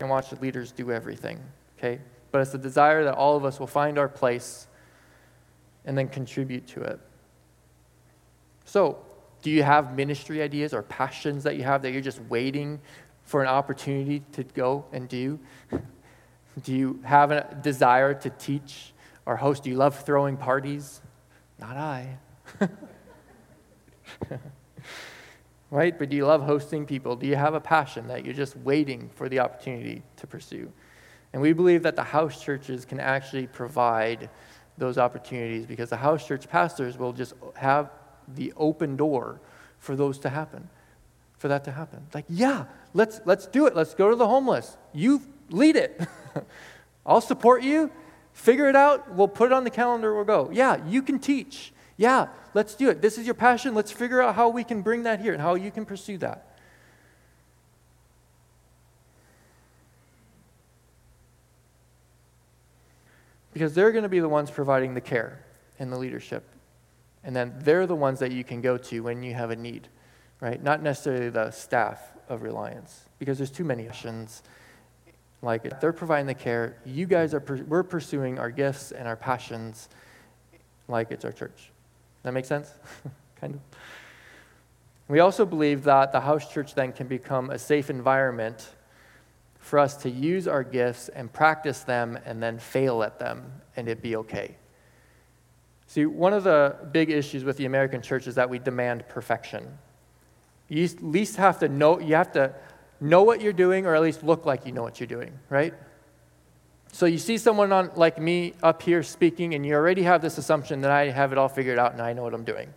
and 0.00 0.08
watch 0.08 0.30
the 0.30 0.36
leaders 0.36 0.72
do 0.72 0.90
everything. 0.90 1.40
Okay? 1.78 2.00
But 2.32 2.40
it's 2.40 2.52
the 2.52 2.58
desire 2.58 3.04
that 3.04 3.14
all 3.14 3.36
of 3.36 3.44
us 3.44 3.60
will 3.60 3.66
find 3.66 3.98
our 3.98 4.08
place 4.08 4.66
and 5.84 5.96
then 5.96 6.08
contribute 6.08 6.66
to 6.68 6.82
it. 6.82 6.98
So, 8.64 8.98
do 9.42 9.50
you 9.50 9.62
have 9.62 9.94
ministry 9.96 10.42
ideas 10.42 10.74
or 10.74 10.82
passions 10.82 11.44
that 11.44 11.56
you 11.56 11.62
have 11.62 11.82
that 11.82 11.92
you're 11.92 12.00
just 12.00 12.20
waiting 12.22 12.80
for 13.22 13.42
an 13.42 13.48
opportunity 13.48 14.22
to 14.32 14.42
go 14.42 14.84
and 14.92 15.08
do? 15.08 15.38
Do 16.62 16.74
you 16.74 17.00
have 17.04 17.30
a 17.30 17.56
desire 17.62 18.14
to 18.14 18.30
teach 18.30 18.92
or 19.26 19.36
host? 19.36 19.62
Do 19.62 19.70
you 19.70 19.76
love 19.76 20.04
throwing 20.04 20.36
parties? 20.36 21.00
Not 21.58 21.76
I. 21.76 22.18
right? 25.70 25.98
But 25.98 26.08
do 26.08 26.16
you 26.16 26.26
love 26.26 26.42
hosting 26.42 26.86
people? 26.86 27.16
Do 27.16 27.26
you 27.26 27.36
have 27.36 27.54
a 27.54 27.60
passion 27.60 28.08
that 28.08 28.24
you're 28.24 28.34
just 28.34 28.56
waiting 28.56 29.10
for 29.14 29.28
the 29.28 29.40
opportunity 29.40 30.02
to 30.16 30.26
pursue? 30.26 30.72
And 31.32 31.42
we 31.42 31.52
believe 31.52 31.82
that 31.82 31.94
the 31.94 32.02
house 32.02 32.42
churches 32.42 32.84
can 32.84 33.00
actually 33.00 33.46
provide 33.46 34.30
those 34.78 34.96
opportunities 34.96 35.66
because 35.66 35.90
the 35.90 35.96
house 35.96 36.26
church 36.26 36.48
pastors 36.48 36.96
will 36.96 37.12
just 37.12 37.34
have 37.56 37.90
the 38.34 38.52
open 38.56 38.96
door 38.96 39.40
for 39.78 39.96
those 39.96 40.18
to 40.18 40.28
happen, 40.28 40.68
for 41.38 41.48
that 41.48 41.64
to 41.64 41.72
happen. 41.72 42.06
Like, 42.12 42.24
yeah, 42.28 42.64
let's, 42.94 43.20
let's 43.24 43.46
do 43.46 43.66
it. 43.66 43.74
Let's 43.74 43.94
go 43.94 44.10
to 44.10 44.16
the 44.16 44.26
homeless. 44.26 44.76
You 44.92 45.22
lead 45.50 45.76
it. 45.76 46.00
I'll 47.06 47.20
support 47.20 47.62
you. 47.62 47.90
Figure 48.32 48.68
it 48.68 48.76
out. 48.76 49.14
We'll 49.14 49.28
put 49.28 49.50
it 49.50 49.52
on 49.52 49.64
the 49.64 49.70
calendar. 49.70 50.14
We'll 50.14 50.24
go. 50.24 50.50
Yeah, 50.52 50.84
you 50.86 51.02
can 51.02 51.18
teach. 51.18 51.72
Yeah, 51.96 52.28
let's 52.54 52.74
do 52.74 52.90
it. 52.90 53.02
This 53.02 53.18
is 53.18 53.26
your 53.26 53.34
passion. 53.34 53.74
Let's 53.74 53.90
figure 53.90 54.22
out 54.22 54.36
how 54.36 54.48
we 54.48 54.62
can 54.62 54.82
bring 54.82 55.02
that 55.04 55.20
here 55.20 55.32
and 55.32 55.42
how 55.42 55.54
you 55.54 55.70
can 55.70 55.84
pursue 55.84 56.18
that. 56.18 56.44
Because 63.52 63.74
they're 63.74 63.90
going 63.90 64.04
to 64.04 64.08
be 64.08 64.20
the 64.20 64.28
ones 64.28 64.50
providing 64.50 64.94
the 64.94 65.00
care 65.00 65.40
and 65.80 65.90
the 65.90 65.98
leadership 65.98 66.44
and 67.24 67.34
then 67.34 67.54
they're 67.58 67.86
the 67.86 67.94
ones 67.94 68.18
that 68.20 68.32
you 68.32 68.44
can 68.44 68.60
go 68.60 68.76
to 68.76 69.00
when 69.00 69.22
you 69.22 69.34
have 69.34 69.50
a 69.50 69.56
need, 69.56 69.88
right? 70.40 70.62
Not 70.62 70.82
necessarily 70.82 71.30
the 71.30 71.50
staff 71.50 72.00
of 72.28 72.42
Reliance, 72.42 73.04
because 73.18 73.38
there's 73.38 73.50
too 73.50 73.64
many 73.64 73.88
options. 73.88 74.42
Like 75.42 75.64
if 75.64 75.80
they're 75.80 75.92
providing 75.92 76.26
the 76.26 76.34
care, 76.34 76.76
you 76.84 77.06
guys 77.06 77.34
are 77.34 77.42
we're 77.68 77.82
pursuing 77.82 78.38
our 78.38 78.50
gifts 78.50 78.92
and 78.92 79.06
our 79.06 79.16
passions, 79.16 79.88
like 80.88 81.10
it's 81.10 81.24
our 81.24 81.32
church. 81.32 81.70
That 82.22 82.32
makes 82.32 82.48
sense, 82.48 82.72
kind 83.40 83.54
of. 83.54 83.60
We 85.08 85.20
also 85.20 85.46
believe 85.46 85.84
that 85.84 86.12
the 86.12 86.20
house 86.20 86.52
church 86.52 86.74
then 86.74 86.92
can 86.92 87.06
become 87.06 87.50
a 87.50 87.58
safe 87.58 87.88
environment 87.88 88.68
for 89.58 89.78
us 89.78 89.96
to 89.98 90.10
use 90.10 90.46
our 90.46 90.62
gifts 90.62 91.08
and 91.08 91.32
practice 91.32 91.80
them 91.80 92.18
and 92.24 92.42
then 92.42 92.58
fail 92.58 93.02
at 93.02 93.18
them 93.18 93.52
and 93.76 93.88
it 93.88 94.02
be 94.02 94.16
okay. 94.16 94.56
See, 95.88 96.04
one 96.04 96.34
of 96.34 96.44
the 96.44 96.76
big 96.92 97.10
issues 97.10 97.44
with 97.44 97.56
the 97.56 97.64
American 97.64 98.02
church 98.02 98.26
is 98.26 98.34
that 98.34 98.48
we 98.48 98.58
demand 98.58 99.08
perfection. 99.08 99.66
You 100.68 100.84
at 100.84 101.02
least 101.02 101.36
have 101.36 101.58
to 101.60 101.68
know, 101.68 101.98
you 101.98 102.14
have 102.14 102.30
to 102.32 102.54
know 103.00 103.22
what 103.22 103.40
you're 103.40 103.54
doing 103.54 103.86
or 103.86 103.94
at 103.94 104.02
least 104.02 104.22
look 104.22 104.44
like 104.44 104.66
you 104.66 104.72
know 104.72 104.82
what 104.82 105.00
you're 105.00 105.06
doing, 105.06 105.32
right? 105.48 105.72
So 106.92 107.06
you 107.06 107.16
see 107.16 107.38
someone 107.38 107.72
on, 107.72 107.90
like 107.96 108.18
me 108.18 108.52
up 108.62 108.82
here 108.82 109.02
speaking, 109.02 109.54
and 109.54 109.64
you 109.64 109.74
already 109.74 110.02
have 110.02 110.20
this 110.20 110.36
assumption 110.36 110.82
that 110.82 110.90
I 110.90 111.08
have 111.08 111.32
it 111.32 111.38
all 111.38 111.48
figured 111.48 111.78
out 111.78 111.92
and 111.92 112.02
I 112.02 112.12
know 112.12 112.22
what 112.22 112.34
I'm 112.34 112.44
doing, 112.44 112.72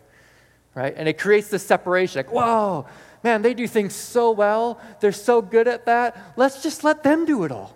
right? 0.74 0.94
And 0.96 1.10
it 1.10 1.18
creates 1.18 1.50
this 1.50 1.66
separation 1.66 2.20
like, 2.20 2.32
whoa, 2.32 2.88
man, 3.26 3.42
they 3.42 3.54
do 3.54 3.68
things 3.68 3.94
so 3.94 4.32
well. 4.32 4.80
They're 5.02 5.12
so 5.12 5.42
good 5.42 5.68
at 5.68 5.86
that. 5.86 6.34
Let's 6.38 6.64
just 6.64 6.86
let 6.86 7.04
them 7.04 7.26
do 7.26 7.44
it 7.44 7.52
all. 7.52 7.76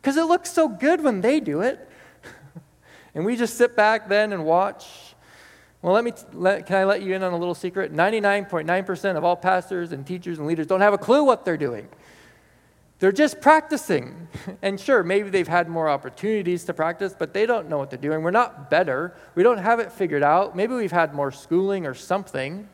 Because 0.00 0.16
it 0.16 0.24
looks 0.24 0.50
so 0.50 0.66
good 0.66 1.02
when 1.02 1.20
they 1.20 1.40
do 1.40 1.60
it. 1.60 1.90
And 3.16 3.24
we 3.24 3.34
just 3.34 3.56
sit 3.56 3.74
back 3.74 4.10
then 4.10 4.34
and 4.34 4.44
watch. 4.44 4.86
Well, 5.80 5.94
let 5.94 6.04
me 6.04 6.12
let, 6.34 6.66
can 6.66 6.76
I 6.76 6.84
let 6.84 7.00
you 7.00 7.14
in 7.14 7.22
on 7.22 7.32
a 7.32 7.38
little 7.38 7.54
secret? 7.54 7.90
99.9% 7.90 9.16
of 9.16 9.24
all 9.24 9.36
pastors 9.36 9.92
and 9.92 10.06
teachers 10.06 10.38
and 10.38 10.46
leaders 10.46 10.66
don't 10.66 10.82
have 10.82 10.92
a 10.92 10.98
clue 10.98 11.24
what 11.24 11.42
they're 11.46 11.56
doing. 11.56 11.88
They're 12.98 13.12
just 13.12 13.40
practicing. 13.40 14.28
And 14.62 14.78
sure, 14.78 15.02
maybe 15.02 15.30
they've 15.30 15.48
had 15.48 15.68
more 15.68 15.88
opportunities 15.88 16.64
to 16.64 16.74
practice, 16.74 17.14
but 17.18 17.32
they 17.32 17.46
don't 17.46 17.68
know 17.68 17.78
what 17.78 17.88
they're 17.88 17.98
doing. 17.98 18.22
We're 18.22 18.30
not 18.32 18.68
better. 18.68 19.16
We 19.34 19.42
don't 19.42 19.58
have 19.58 19.80
it 19.80 19.92
figured 19.92 20.22
out. 20.22 20.54
Maybe 20.54 20.74
we've 20.74 20.92
had 20.92 21.14
more 21.14 21.32
schooling 21.32 21.86
or 21.86 21.94
something. 21.94 22.68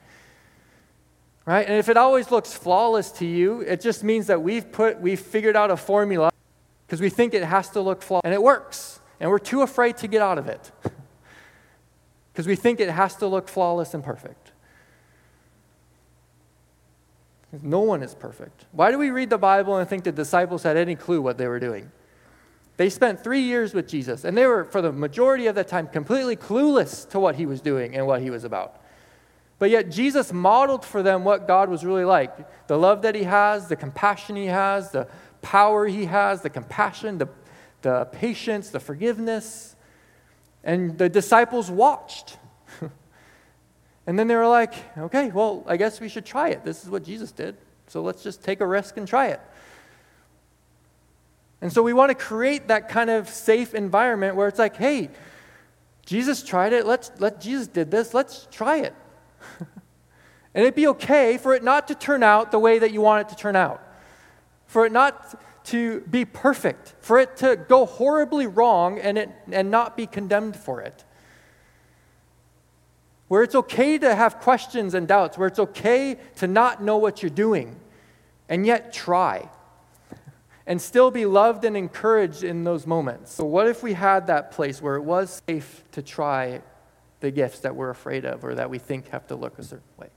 Right? 1.46 1.66
And 1.66 1.76
if 1.76 1.88
it 1.88 1.96
always 1.96 2.32
looks 2.32 2.52
flawless 2.52 3.12
to 3.12 3.26
you, 3.26 3.60
it 3.60 3.80
just 3.80 4.02
means 4.02 4.26
that 4.26 4.42
we've 4.42 4.72
put 4.72 5.00
we've 5.00 5.20
figured 5.20 5.56
out 5.56 5.70
a 5.70 5.76
formula 5.76 6.30
because 6.86 7.00
we 7.00 7.10
think 7.10 7.32
it 7.32 7.44
has 7.44 7.68
to 7.70 7.80
look 7.80 8.02
flawless 8.02 8.22
and 8.24 8.34
it 8.34 8.42
works 8.42 8.98
and 9.20 9.30
we're 9.30 9.38
too 9.38 9.62
afraid 9.62 9.96
to 9.98 10.08
get 10.08 10.22
out 10.22 10.38
of 10.38 10.48
it 10.48 10.72
because 12.32 12.46
we 12.46 12.56
think 12.56 12.80
it 12.80 12.90
has 12.90 13.16
to 13.16 13.26
look 13.26 13.48
flawless 13.48 13.94
and 13.94 14.02
perfect. 14.02 14.52
No 17.60 17.80
one 17.80 18.02
is 18.02 18.14
perfect. 18.14 18.64
Why 18.72 18.90
do 18.90 18.98
we 18.98 19.10
read 19.10 19.28
the 19.28 19.38
Bible 19.38 19.76
and 19.76 19.86
think 19.86 20.04
the 20.04 20.12
disciples 20.12 20.62
had 20.62 20.76
any 20.76 20.94
clue 20.94 21.20
what 21.20 21.36
they 21.36 21.46
were 21.46 21.60
doing? 21.60 21.90
They 22.78 22.88
spent 22.88 23.22
three 23.22 23.42
years 23.42 23.74
with 23.74 23.86
Jesus, 23.86 24.24
and 24.24 24.36
they 24.36 24.46
were, 24.46 24.64
for 24.64 24.80
the 24.80 24.90
majority 24.90 25.46
of 25.46 25.54
that 25.56 25.68
time, 25.68 25.86
completely 25.86 26.36
clueless 26.36 27.08
to 27.10 27.20
what 27.20 27.34
he 27.34 27.44
was 27.44 27.60
doing 27.60 27.94
and 27.94 28.06
what 28.06 28.22
he 28.22 28.30
was 28.30 28.44
about. 28.44 28.80
But 29.58 29.70
yet, 29.70 29.90
Jesus 29.90 30.32
modeled 30.32 30.84
for 30.84 31.02
them 31.02 31.22
what 31.22 31.46
God 31.46 31.68
was 31.68 31.84
really 31.84 32.04
like 32.04 32.66
the 32.66 32.78
love 32.78 33.02
that 33.02 33.14
he 33.14 33.24
has, 33.24 33.68
the 33.68 33.76
compassion 33.76 34.34
he 34.34 34.46
has, 34.46 34.90
the 34.90 35.06
power 35.42 35.86
he 35.86 36.06
has, 36.06 36.40
the 36.40 36.50
compassion, 36.50 37.18
the, 37.18 37.28
the 37.82 38.06
patience, 38.06 38.70
the 38.70 38.80
forgiveness. 38.80 39.76
And 40.64 40.96
the 40.96 41.08
disciples 41.08 41.70
watched. 41.70 42.38
and 44.06 44.18
then 44.18 44.28
they 44.28 44.36
were 44.36 44.46
like, 44.46 44.74
okay, 44.96 45.30
well, 45.30 45.64
I 45.66 45.76
guess 45.76 46.00
we 46.00 46.08
should 46.08 46.24
try 46.24 46.50
it. 46.50 46.64
This 46.64 46.82
is 46.84 46.90
what 46.90 47.04
Jesus 47.04 47.32
did. 47.32 47.56
So 47.88 48.02
let's 48.02 48.22
just 48.22 48.42
take 48.42 48.60
a 48.60 48.66
risk 48.66 48.96
and 48.96 49.06
try 49.06 49.28
it. 49.28 49.40
And 51.60 51.72
so 51.72 51.82
we 51.82 51.92
want 51.92 52.10
to 52.10 52.14
create 52.14 52.68
that 52.68 52.88
kind 52.88 53.10
of 53.10 53.28
safe 53.28 53.74
environment 53.74 54.34
where 54.34 54.48
it's 54.48 54.58
like, 54.58 54.76
hey, 54.76 55.10
Jesus 56.04 56.42
tried 56.42 56.72
it. 56.72 56.86
Let's 56.86 57.12
let 57.18 57.40
Jesus 57.40 57.68
did 57.68 57.90
this. 57.90 58.14
Let's 58.14 58.48
try 58.50 58.78
it. 58.78 58.94
and 59.60 60.64
it'd 60.64 60.74
be 60.74 60.88
okay 60.88 61.38
for 61.38 61.54
it 61.54 61.62
not 61.62 61.88
to 61.88 61.94
turn 61.94 62.22
out 62.22 62.50
the 62.50 62.58
way 62.58 62.80
that 62.80 62.92
you 62.92 63.00
want 63.00 63.28
it 63.28 63.30
to 63.30 63.36
turn 63.36 63.54
out. 63.54 63.80
For 64.66 64.86
it 64.86 64.92
not 64.92 65.40
to 65.64 66.00
be 66.02 66.24
perfect, 66.24 66.94
for 67.00 67.18
it 67.18 67.36
to 67.38 67.56
go 67.56 67.86
horribly 67.86 68.46
wrong 68.46 68.98
and, 68.98 69.18
it, 69.18 69.30
and 69.50 69.70
not 69.70 69.96
be 69.96 70.06
condemned 70.06 70.56
for 70.56 70.80
it. 70.80 71.04
Where 73.28 73.42
it's 73.42 73.54
okay 73.54 73.98
to 73.98 74.14
have 74.14 74.40
questions 74.40 74.94
and 74.94 75.08
doubts, 75.08 75.38
where 75.38 75.48
it's 75.48 75.58
okay 75.58 76.18
to 76.36 76.46
not 76.46 76.82
know 76.82 76.98
what 76.98 77.22
you're 77.22 77.30
doing, 77.30 77.76
and 78.48 78.66
yet 78.66 78.92
try 78.92 79.48
and 80.66 80.80
still 80.80 81.10
be 81.10 81.26
loved 81.26 81.64
and 81.64 81.76
encouraged 81.76 82.44
in 82.44 82.64
those 82.64 82.86
moments. 82.86 83.32
So, 83.32 83.44
what 83.44 83.66
if 83.68 83.82
we 83.82 83.94
had 83.94 84.28
that 84.28 84.52
place 84.52 84.80
where 84.80 84.96
it 84.96 85.02
was 85.02 85.42
safe 85.48 85.82
to 85.92 86.02
try 86.02 86.62
the 87.20 87.30
gifts 87.30 87.60
that 87.60 87.74
we're 87.74 87.90
afraid 87.90 88.24
of 88.24 88.44
or 88.44 88.54
that 88.54 88.70
we 88.70 88.78
think 88.78 89.08
have 89.08 89.26
to 89.28 89.36
look 89.36 89.58
a 89.58 89.62
certain 89.62 89.84
way? 89.98 90.08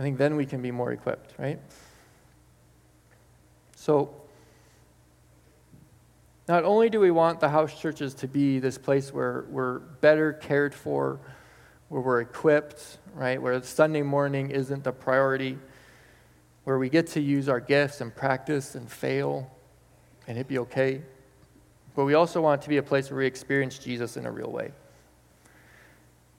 I 0.00 0.02
think 0.02 0.16
then 0.16 0.34
we 0.34 0.46
can 0.46 0.62
be 0.62 0.70
more 0.70 0.92
equipped, 0.92 1.34
right? 1.38 1.60
So, 3.76 4.14
not 6.48 6.64
only 6.64 6.88
do 6.88 7.00
we 7.00 7.10
want 7.10 7.38
the 7.38 7.50
house 7.50 7.78
churches 7.78 8.14
to 8.14 8.26
be 8.26 8.60
this 8.60 8.78
place 8.78 9.12
where 9.12 9.44
we're 9.50 9.80
better 9.80 10.32
cared 10.32 10.74
for, 10.74 11.20
where 11.90 12.00
we're 12.00 12.22
equipped, 12.22 12.96
right? 13.14 13.42
Where 13.42 13.62
Sunday 13.62 14.00
morning 14.00 14.50
isn't 14.50 14.84
the 14.84 14.92
priority, 14.92 15.58
where 16.64 16.78
we 16.78 16.88
get 16.88 17.08
to 17.08 17.20
use 17.20 17.46
our 17.50 17.60
gifts 17.60 18.00
and 18.00 18.16
practice 18.16 18.76
and 18.76 18.90
fail 18.90 19.50
and 20.26 20.38
it 20.38 20.48
be 20.48 20.60
okay. 20.60 21.02
But 21.94 22.06
we 22.06 22.14
also 22.14 22.40
want 22.40 22.62
it 22.62 22.64
to 22.64 22.70
be 22.70 22.78
a 22.78 22.82
place 22.82 23.10
where 23.10 23.18
we 23.18 23.26
experience 23.26 23.78
Jesus 23.78 24.16
in 24.16 24.24
a 24.24 24.30
real 24.30 24.50
way. 24.50 24.72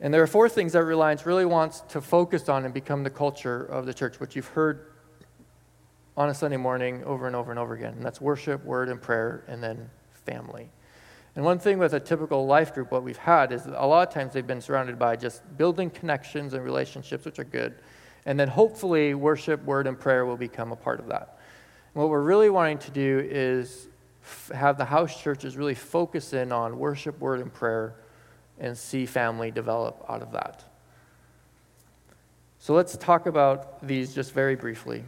And 0.01 0.11
there 0.11 0.23
are 0.23 0.27
four 0.27 0.49
things 0.49 0.73
that 0.73 0.83
Reliance 0.83 1.27
really 1.27 1.45
wants 1.45 1.81
to 1.89 2.01
focus 2.01 2.49
on 2.49 2.65
and 2.65 2.73
become 2.73 3.03
the 3.03 3.11
culture 3.11 3.63
of 3.63 3.85
the 3.85 3.93
church, 3.93 4.19
which 4.19 4.35
you've 4.35 4.47
heard 4.47 4.87
on 6.17 6.29
a 6.29 6.33
Sunday 6.33 6.57
morning 6.57 7.03
over 7.03 7.27
and 7.27 7.35
over 7.35 7.51
and 7.51 7.59
over 7.59 7.75
again. 7.75 7.93
And 7.93 8.03
that's 8.03 8.19
worship, 8.19 8.65
word, 8.65 8.89
and 8.89 8.99
prayer, 8.99 9.43
and 9.47 9.61
then 9.61 9.89
family. 10.25 10.69
And 11.35 11.45
one 11.45 11.59
thing 11.59 11.77
with 11.77 11.93
a 11.93 11.99
typical 11.99 12.47
life 12.47 12.73
group, 12.73 12.91
what 12.91 13.03
we've 13.03 13.15
had 13.15 13.51
is 13.51 13.67
a 13.67 13.85
lot 13.85 14.07
of 14.07 14.13
times 14.13 14.33
they've 14.33 14.45
been 14.45 14.59
surrounded 14.59 14.97
by 14.97 15.15
just 15.15 15.41
building 15.55 15.91
connections 15.91 16.55
and 16.55 16.65
relationships, 16.65 17.23
which 17.23 17.37
are 17.37 17.45
good. 17.45 17.75
And 18.25 18.39
then 18.39 18.47
hopefully, 18.47 19.13
worship, 19.13 19.63
word, 19.63 19.85
and 19.85 19.99
prayer 19.99 20.25
will 20.25 20.35
become 20.35 20.71
a 20.71 20.75
part 20.75 20.99
of 20.99 21.07
that. 21.07 21.39
And 21.93 22.01
what 22.01 22.09
we're 22.09 22.21
really 22.21 22.49
wanting 22.49 22.79
to 22.79 22.91
do 22.91 23.25
is 23.29 23.87
f- 24.23 24.51
have 24.53 24.77
the 24.77 24.85
house 24.85 25.21
churches 25.21 25.55
really 25.55 25.75
focus 25.75 26.33
in 26.33 26.51
on 26.51 26.79
worship, 26.79 27.19
word, 27.19 27.39
and 27.39 27.53
prayer 27.53 27.95
and 28.59 28.77
see 28.77 29.05
family 29.05 29.51
develop 29.51 30.05
out 30.09 30.21
of 30.21 30.31
that. 30.31 30.63
So 32.59 32.73
let's 32.73 32.95
talk 32.95 33.25
about 33.25 33.85
these 33.85 34.13
just 34.13 34.33
very 34.33 34.55
briefly. 34.55 35.03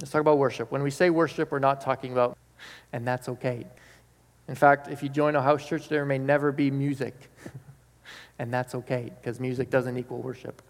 Let's 0.00 0.10
talk 0.10 0.20
about 0.20 0.38
worship. 0.38 0.72
When 0.72 0.82
we 0.82 0.90
say 0.90 1.10
worship, 1.10 1.52
we're 1.52 1.60
not 1.60 1.80
talking 1.80 2.12
about, 2.12 2.36
and 2.92 3.06
that's 3.06 3.28
okay. 3.28 3.66
In 4.48 4.54
fact, 4.54 4.88
if 4.88 5.02
you 5.02 5.08
join 5.08 5.36
a 5.36 5.42
house 5.42 5.66
church, 5.66 5.88
there 5.88 6.04
may 6.04 6.18
never 6.18 6.50
be 6.50 6.70
music, 6.70 7.14
and 8.38 8.52
that's 8.52 8.74
okay, 8.74 9.12
because 9.20 9.38
music 9.38 9.70
doesn't 9.70 9.96
equal 9.96 10.20
worship. 10.20 10.60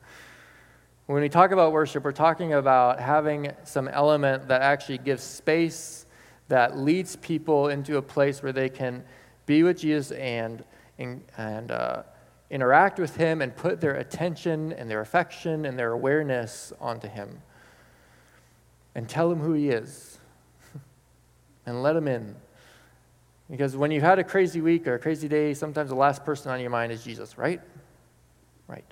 When 1.07 1.21
we 1.21 1.29
talk 1.29 1.51
about 1.51 1.73
worship, 1.73 2.05
we're 2.05 2.13
talking 2.13 2.55
about 2.55 3.01
having 3.01 3.53
some 3.65 3.89
element 3.89 4.49
that 4.49 4.63
actually 4.63 4.99
gives 4.99 5.23
space, 5.23 6.07
that 6.49 6.79
leads 6.79 7.17
people 7.17 7.69
into 7.69 7.97
a 7.97 8.03
place 8.03 8.43
where 8.43 8.53
they 8.53 8.69
can 8.69 9.05
be 9.47 9.63
with 9.63 9.79
Jesus 9.79 10.13
and 10.13 10.65
and, 10.99 11.23
and 11.37 11.71
uh, 11.71 12.03
interact 12.51 12.99
with 12.99 13.17
Him 13.17 13.43
and 13.43 13.55
put 13.55 13.81
their 13.81 13.95
attention 13.95 14.73
and 14.73 14.91
their 14.91 15.01
affection 15.01 15.65
and 15.65 15.79
their 15.79 15.93
awareness 15.93 16.73
onto 16.81 17.09
Him. 17.09 17.43
And 18.95 19.09
tell 19.09 19.31
Him 19.31 19.41
who 19.41 19.53
He 19.53 19.71
is. 19.71 20.19
and 21.67 21.83
let 21.83 21.97
Him 21.97 22.09
in. 22.09 22.37
Because 23.51 23.77
when 23.77 23.91
you've 23.91 24.03
had 24.03 24.19
a 24.19 24.25
crazy 24.25 24.61
week 24.61 24.87
or 24.87 24.95
a 24.95 24.99
crazy 24.99 25.29
day, 25.29 25.53
sometimes 25.55 25.91
the 25.91 25.97
last 25.97 26.25
person 26.25 26.51
on 26.51 26.61
your 26.61 26.71
mind 26.71 26.93
is 26.93 27.05
Jesus, 27.05 27.37
right? 27.37 27.61
Right. 28.67 28.85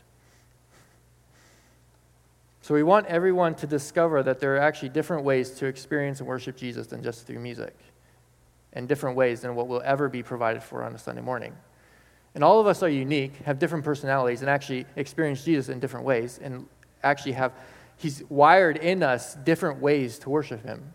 So 2.60 2.74
we 2.74 2.82
want 2.82 3.06
everyone 3.06 3.54
to 3.56 3.66
discover 3.66 4.22
that 4.22 4.40
there 4.40 4.54
are 4.54 4.60
actually 4.60 4.90
different 4.90 5.24
ways 5.24 5.50
to 5.52 5.66
experience 5.66 6.20
and 6.20 6.28
worship 6.28 6.56
Jesus 6.56 6.86
than 6.86 7.02
just 7.02 7.26
through 7.26 7.40
music, 7.40 7.76
and 8.72 8.88
different 8.88 9.16
ways 9.16 9.40
than 9.40 9.54
what 9.54 9.68
will 9.68 9.82
ever 9.84 10.08
be 10.08 10.22
provided 10.22 10.62
for 10.62 10.84
on 10.84 10.94
a 10.94 10.98
Sunday 10.98 11.22
morning. 11.22 11.54
And 12.34 12.42
all 12.42 12.60
of 12.60 12.66
us 12.66 12.82
are 12.82 12.88
unique, 12.88 13.36
have 13.44 13.58
different 13.58 13.84
personalities, 13.84 14.40
and 14.40 14.48
actually 14.48 14.86
experience 14.96 15.44
Jesus 15.44 15.68
in 15.68 15.80
different 15.80 16.06
ways, 16.06 16.40
and 16.42 16.66
actually 17.02 17.32
have, 17.32 17.52
He's 17.96 18.22
wired 18.28 18.78
in 18.78 19.02
us 19.02 19.34
different 19.34 19.80
ways 19.80 20.18
to 20.20 20.30
worship 20.30 20.64
Him. 20.64 20.94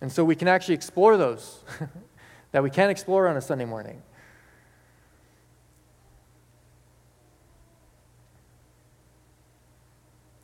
And 0.00 0.10
so 0.10 0.24
we 0.24 0.34
can 0.34 0.48
actually 0.48 0.74
explore 0.74 1.16
those 1.16 1.60
that 2.52 2.62
we 2.62 2.70
can't 2.70 2.90
explore 2.90 3.28
on 3.28 3.36
a 3.36 3.40
Sunday 3.40 3.64
morning. 3.64 4.02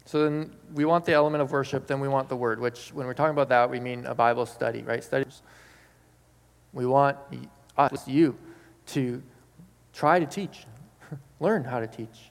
So 0.05 0.24
then 0.24 0.53
we 0.72 0.87
want 0.87 1.05
the 1.05 1.12
element 1.12 1.42
of 1.42 1.51
worship, 1.51 1.87
then 1.87 2.01
we 2.01 2.09
want 2.09 2.31
the 2.31 2.37
word, 2.37 2.61
which 2.61 2.94
when 2.94 3.07
we're 3.07 3.12
talking 3.12 3.33
about 3.33 3.51
that, 3.51 3.68
we 3.68 3.79
mean 3.79 4.07
a 4.07 4.14
Bible 4.14 4.46
study, 4.46 4.83
right? 4.83 5.05
Studies. 5.05 5.42
We 6.72 6.87
want 6.87 7.18
us, 7.78 8.06
you, 8.06 8.36
to 8.86 9.22
try 9.92 10.18
to 10.18 10.26
teach, 10.26 10.66
learn 11.40 11.64
how 11.64 11.80
to 11.80 11.86
teach. 11.86 12.30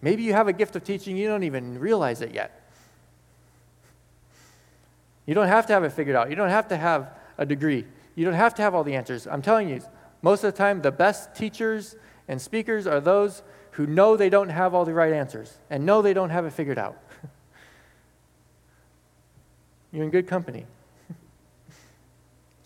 Maybe 0.00 0.22
you 0.22 0.32
have 0.32 0.46
a 0.46 0.52
gift 0.52 0.76
of 0.76 0.84
teaching, 0.84 1.16
you 1.16 1.26
don't 1.26 1.42
even 1.42 1.78
realize 1.78 2.20
it 2.20 2.32
yet. 2.32 2.70
You 5.26 5.34
don't 5.34 5.48
have 5.48 5.66
to 5.66 5.72
have 5.72 5.84
it 5.84 5.90
figured 5.90 6.16
out. 6.16 6.30
You 6.30 6.36
don't 6.36 6.48
have 6.48 6.68
to 6.68 6.76
have 6.76 7.10
a 7.36 7.44
degree. 7.44 7.84
You 8.14 8.24
don't 8.24 8.34
have 8.34 8.54
to 8.54 8.62
have 8.62 8.74
all 8.74 8.84
the 8.84 8.94
answers. 8.94 9.26
I'm 9.26 9.42
telling 9.42 9.68
you, 9.68 9.82
most 10.22 10.42
of 10.44 10.52
the 10.52 10.56
time, 10.56 10.80
the 10.80 10.90
best 10.90 11.34
teachers 11.34 11.96
and 12.28 12.40
speakers 12.40 12.86
are 12.86 13.00
those 13.00 13.42
who 13.72 13.86
know 13.86 14.16
they 14.16 14.30
don't 14.30 14.48
have 14.48 14.74
all 14.74 14.84
the 14.84 14.94
right 14.94 15.12
answers 15.12 15.58
and 15.70 15.84
know 15.84 16.02
they 16.02 16.14
don't 16.14 16.30
have 16.30 16.44
it 16.46 16.52
figured 16.52 16.78
out. 16.78 16.96
You're 19.92 20.04
in 20.04 20.10
good 20.10 20.26
company. 20.26 20.66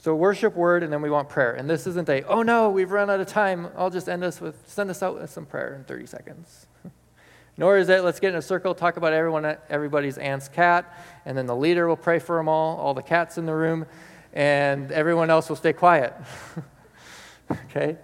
So 0.03 0.17
worship 0.17 0.57
word, 0.57 0.83
and 0.83 0.93
then 0.93 1.01
we 1.01 1.11
want 1.11 1.29
prayer. 1.29 1.53
And 1.53 1.71
this 1.71 1.87
isn't 1.87 2.09
a, 2.09 2.25
oh 2.25 2.43
no, 2.43 2.71
we've 2.71 2.91
run 2.91 3.09
out 3.09 3.21
of 3.21 3.29
time. 3.29 3.69
I'll 3.77 3.89
just 3.89 4.09
end 4.09 4.25
us 4.25 4.41
with, 4.41 4.57
send 4.69 4.91
us 4.91 5.01
out 5.01 5.15
with 5.15 5.31
some 5.31 5.47
prayer 5.47 5.77
in 5.77 5.85
30 5.85 6.07
seconds. 6.07 6.67
Nor 7.57 7.79
is 7.79 7.89
it, 7.89 8.03
let's 8.03 8.19
get 8.19 8.31
in 8.31 8.35
a 8.35 8.43
circle, 8.43 8.75
talk 8.75 8.97
about 8.97 9.13
everyone, 9.13 9.57
everybody's 9.71 10.19
aunt's 10.19 10.49
cat, 10.49 10.93
and 11.25 11.39
then 11.39 11.47
the 11.47 11.55
leader 11.55 11.87
will 11.87 11.97
pray 11.97 12.19
for 12.19 12.37
them 12.37 12.49
all, 12.49 12.79
all 12.79 12.95
the 12.95 13.03
cats 13.03 13.39
in 13.39 13.47
the 13.47 13.55
room, 13.55 13.87
and 14.33 14.91
everyone 14.91 15.31
else 15.31 15.49
will 15.49 15.55
stay 15.55 15.73
quiet. 15.73 16.13
okay? 17.53 17.97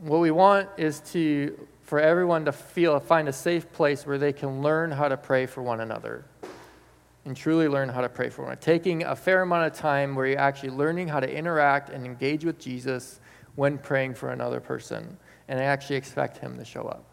what 0.00 0.18
we 0.18 0.32
want 0.32 0.68
is 0.76 0.98
to, 1.12 1.68
for 1.84 2.00
everyone 2.00 2.46
to 2.46 2.52
feel, 2.52 2.98
find 2.98 3.28
a 3.28 3.32
safe 3.32 3.72
place 3.72 4.04
where 4.04 4.18
they 4.18 4.32
can 4.32 4.60
learn 4.60 4.90
how 4.90 5.06
to 5.06 5.16
pray 5.16 5.46
for 5.46 5.62
one 5.62 5.78
another 5.78 6.24
and 7.28 7.36
truly 7.36 7.68
learn 7.68 7.88
how 7.88 8.00
to 8.00 8.08
pray 8.08 8.30
for 8.30 8.46
one. 8.46 8.56
Taking 8.56 9.04
a 9.04 9.14
fair 9.14 9.42
amount 9.42 9.70
of 9.70 9.78
time 9.78 10.14
where 10.14 10.26
you're 10.26 10.38
actually 10.38 10.70
learning 10.70 11.08
how 11.08 11.20
to 11.20 11.30
interact 11.30 11.90
and 11.90 12.04
engage 12.04 12.44
with 12.44 12.58
Jesus 12.58 13.20
when 13.54 13.78
praying 13.78 14.14
for 14.14 14.30
another 14.30 14.60
person 14.60 15.18
and 15.48 15.58
I 15.58 15.64
actually 15.64 15.96
expect 15.96 16.38
Him 16.38 16.58
to 16.58 16.64
show 16.64 16.82
up. 16.82 17.04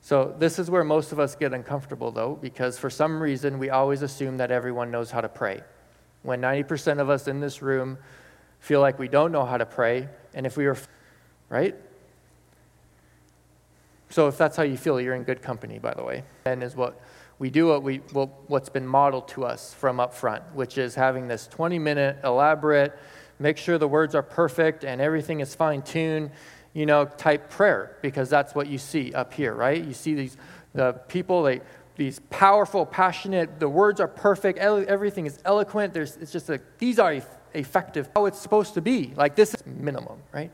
So, 0.00 0.34
this 0.38 0.58
is 0.58 0.70
where 0.70 0.84
most 0.84 1.12
of 1.12 1.18
us 1.18 1.34
get 1.34 1.52
uncomfortable, 1.52 2.10
though, 2.10 2.38
because 2.40 2.78
for 2.78 2.88
some 2.88 3.20
reason 3.20 3.58
we 3.58 3.68
always 3.68 4.02
assume 4.02 4.38
that 4.38 4.50
everyone 4.50 4.90
knows 4.90 5.10
how 5.10 5.20
to 5.20 5.28
pray. 5.28 5.60
When 6.22 6.40
90% 6.40 7.00
of 7.00 7.10
us 7.10 7.28
in 7.28 7.40
this 7.40 7.62
room 7.62 7.98
feel 8.60 8.80
like 8.80 8.98
we 8.98 9.08
don't 9.08 9.32
know 9.32 9.44
how 9.44 9.56
to 9.56 9.66
pray, 9.66 10.08
And 10.34 10.46
if 10.46 10.56
we 10.56 10.66
were, 10.66 10.76
right? 11.48 11.74
So 14.10 14.28
if 14.28 14.38
that's 14.38 14.56
how 14.56 14.62
you 14.62 14.76
feel, 14.76 15.00
you're 15.00 15.14
in 15.14 15.24
good 15.24 15.42
company, 15.42 15.78
by 15.78 15.94
the 15.94 16.02
way. 16.02 16.24
And 16.46 16.62
is 16.62 16.74
what 16.74 17.00
we 17.38 17.50
do 17.50 17.68
what 17.68 17.82
we 17.82 17.98
what's 18.46 18.68
been 18.68 18.86
modeled 18.86 19.28
to 19.28 19.44
us 19.44 19.72
from 19.74 20.00
up 20.00 20.14
front, 20.14 20.42
which 20.54 20.78
is 20.78 20.94
having 20.94 21.28
this 21.28 21.46
20 21.46 21.78
minute 21.78 22.18
elaborate, 22.24 22.98
make 23.38 23.56
sure 23.56 23.78
the 23.78 23.88
words 23.88 24.14
are 24.14 24.22
perfect 24.22 24.84
and 24.84 25.00
everything 25.00 25.40
is 25.40 25.54
fine 25.54 25.82
tuned, 25.82 26.30
you 26.72 26.86
know, 26.86 27.04
type 27.04 27.50
prayer, 27.50 27.96
because 28.02 28.28
that's 28.28 28.54
what 28.54 28.66
you 28.66 28.78
see 28.78 29.12
up 29.12 29.32
here, 29.32 29.54
right? 29.54 29.82
You 29.84 29.94
see 29.94 30.14
these 30.14 30.36
the 30.74 30.92
people, 31.08 31.42
they 31.44 31.60
these 31.96 32.20
powerful, 32.30 32.86
passionate, 32.86 33.58
the 33.58 33.68
words 33.68 34.00
are 34.00 34.06
perfect, 34.06 34.58
everything 34.58 35.26
is 35.26 35.40
eloquent. 35.44 35.92
There's, 35.92 36.16
it's 36.16 36.30
just 36.30 36.48
a, 36.48 36.60
these 36.78 37.00
are 37.00 37.20
effective, 37.54 38.08
how 38.14 38.26
it's 38.26 38.38
supposed 38.38 38.74
to 38.74 38.80
be. 38.80 39.12
Like 39.16 39.34
this 39.34 39.52
is 39.52 39.66
minimum, 39.66 40.18
right? 40.32 40.52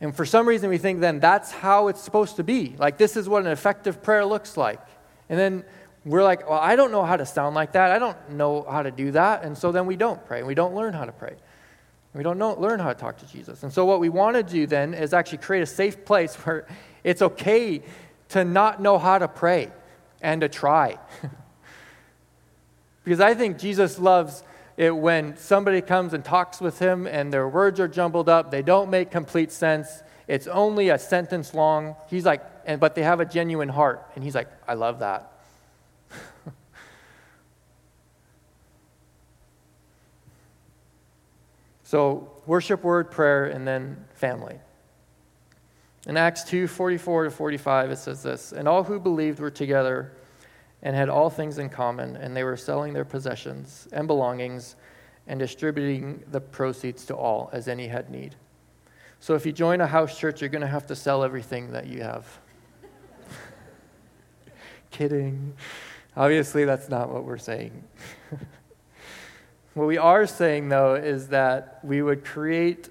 And 0.00 0.14
for 0.14 0.26
some 0.26 0.46
reason, 0.46 0.70
we 0.70 0.78
think 0.78 1.00
then 1.00 1.18
that's 1.18 1.50
how 1.50 1.88
it's 1.88 2.00
supposed 2.00 2.36
to 2.36 2.44
be. 2.44 2.74
Like, 2.78 2.98
this 2.98 3.16
is 3.16 3.28
what 3.28 3.44
an 3.44 3.50
effective 3.50 4.02
prayer 4.02 4.24
looks 4.24 4.56
like. 4.56 4.80
And 5.28 5.38
then 5.38 5.64
we're 6.04 6.22
like, 6.22 6.48
well, 6.48 6.58
I 6.58 6.76
don't 6.76 6.92
know 6.92 7.04
how 7.04 7.16
to 7.16 7.24
sound 7.24 7.54
like 7.54 7.72
that. 7.72 7.90
I 7.90 7.98
don't 7.98 8.30
know 8.30 8.66
how 8.70 8.82
to 8.82 8.90
do 8.90 9.12
that. 9.12 9.44
And 9.44 9.56
so 9.56 9.72
then 9.72 9.86
we 9.86 9.96
don't 9.96 10.24
pray. 10.26 10.42
We 10.42 10.54
don't 10.54 10.74
learn 10.74 10.92
how 10.92 11.04
to 11.04 11.12
pray. 11.12 11.36
We 12.14 12.22
don't 12.22 12.38
know, 12.38 12.54
learn 12.54 12.78
how 12.78 12.92
to 12.92 12.94
talk 12.94 13.18
to 13.18 13.26
Jesus. 13.26 13.64
And 13.64 13.72
so 13.72 13.84
what 13.84 13.98
we 13.98 14.08
want 14.08 14.36
to 14.36 14.42
do 14.42 14.66
then 14.66 14.94
is 14.94 15.12
actually 15.12 15.38
create 15.38 15.62
a 15.62 15.66
safe 15.66 16.04
place 16.04 16.34
where 16.44 16.66
it's 17.02 17.22
okay 17.22 17.82
to 18.30 18.44
not 18.44 18.80
know 18.80 18.98
how 18.98 19.18
to 19.18 19.28
pray 19.28 19.70
and 20.22 20.40
to 20.40 20.48
try. 20.48 20.98
because 23.04 23.20
I 23.20 23.34
think 23.34 23.58
Jesus 23.58 23.98
loves 23.98 24.44
it 24.76 24.94
when 24.94 25.36
somebody 25.36 25.80
comes 25.80 26.14
and 26.14 26.24
talks 26.24 26.60
with 26.60 26.78
him 26.78 27.06
and 27.06 27.32
their 27.32 27.48
words 27.48 27.78
are 27.78 27.88
jumbled 27.88 28.28
up, 28.28 28.50
they 28.50 28.62
don't 28.62 28.90
make 28.90 29.10
complete 29.10 29.52
sense. 29.52 30.02
It's 30.26 30.46
only 30.46 30.88
a 30.88 30.98
sentence 30.98 31.54
long. 31.54 31.96
He's 32.08 32.24
like, 32.24 32.42
and, 32.64 32.80
but 32.80 32.94
they 32.94 33.02
have 33.02 33.20
a 33.20 33.24
genuine 33.24 33.68
heart. 33.68 34.10
And 34.14 34.24
he's 34.24 34.34
like, 34.34 34.48
I 34.66 34.74
love 34.74 34.98
that. 35.00 35.32
so, 41.82 42.30
worship, 42.46 42.82
word, 42.82 43.10
prayer, 43.10 43.46
and 43.46 43.66
then 43.66 44.04
family. 44.14 44.58
In 46.06 46.16
Acts 46.16 46.44
2 46.44 46.68
44 46.68 47.24
to 47.24 47.30
45, 47.30 47.90
it 47.90 47.96
says 47.96 48.22
this 48.22 48.52
And 48.52 48.68
all 48.68 48.84
who 48.84 49.00
believed 49.00 49.40
were 49.40 49.50
together 49.50 50.12
and 50.82 50.94
had 50.94 51.08
all 51.08 51.30
things 51.30 51.58
in 51.58 51.70
common, 51.70 52.16
and 52.16 52.36
they 52.36 52.44
were 52.44 52.58
selling 52.58 52.92
their 52.92 53.06
possessions 53.06 53.88
and 53.92 54.06
belongings 54.06 54.76
and 55.26 55.40
distributing 55.40 56.22
the 56.30 56.40
proceeds 56.40 57.06
to 57.06 57.14
all 57.14 57.48
as 57.52 57.68
any 57.68 57.88
had 57.88 58.10
need. 58.10 58.34
So 59.18 59.34
if 59.34 59.46
you 59.46 59.52
join 59.52 59.80
a 59.80 59.86
house 59.86 60.18
church, 60.18 60.42
you're 60.42 60.50
going 60.50 60.60
to 60.60 60.68
have 60.68 60.86
to 60.88 60.94
sell 60.94 61.24
everything 61.24 61.72
that 61.72 61.86
you 61.86 62.02
have. 62.02 62.26
Kidding. 64.94 65.54
Obviously, 66.16 66.64
that's 66.64 66.88
not 66.88 67.12
what 67.12 67.24
we're 67.24 67.36
saying. 67.36 67.82
what 69.74 69.88
we 69.88 69.98
are 69.98 70.24
saying, 70.24 70.68
though, 70.68 70.94
is 70.94 71.26
that 71.30 71.80
we 71.82 72.00
would 72.00 72.24
create, 72.24 72.90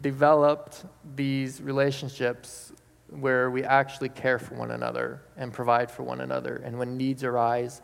develop 0.00 0.74
these 1.14 1.62
relationships 1.62 2.72
where 3.08 3.52
we 3.52 3.62
actually 3.62 4.08
care 4.08 4.40
for 4.40 4.56
one 4.56 4.72
another 4.72 5.22
and 5.36 5.52
provide 5.52 5.92
for 5.92 6.02
one 6.02 6.22
another. 6.22 6.56
And 6.64 6.76
when 6.76 6.96
needs 6.96 7.22
arise, 7.22 7.82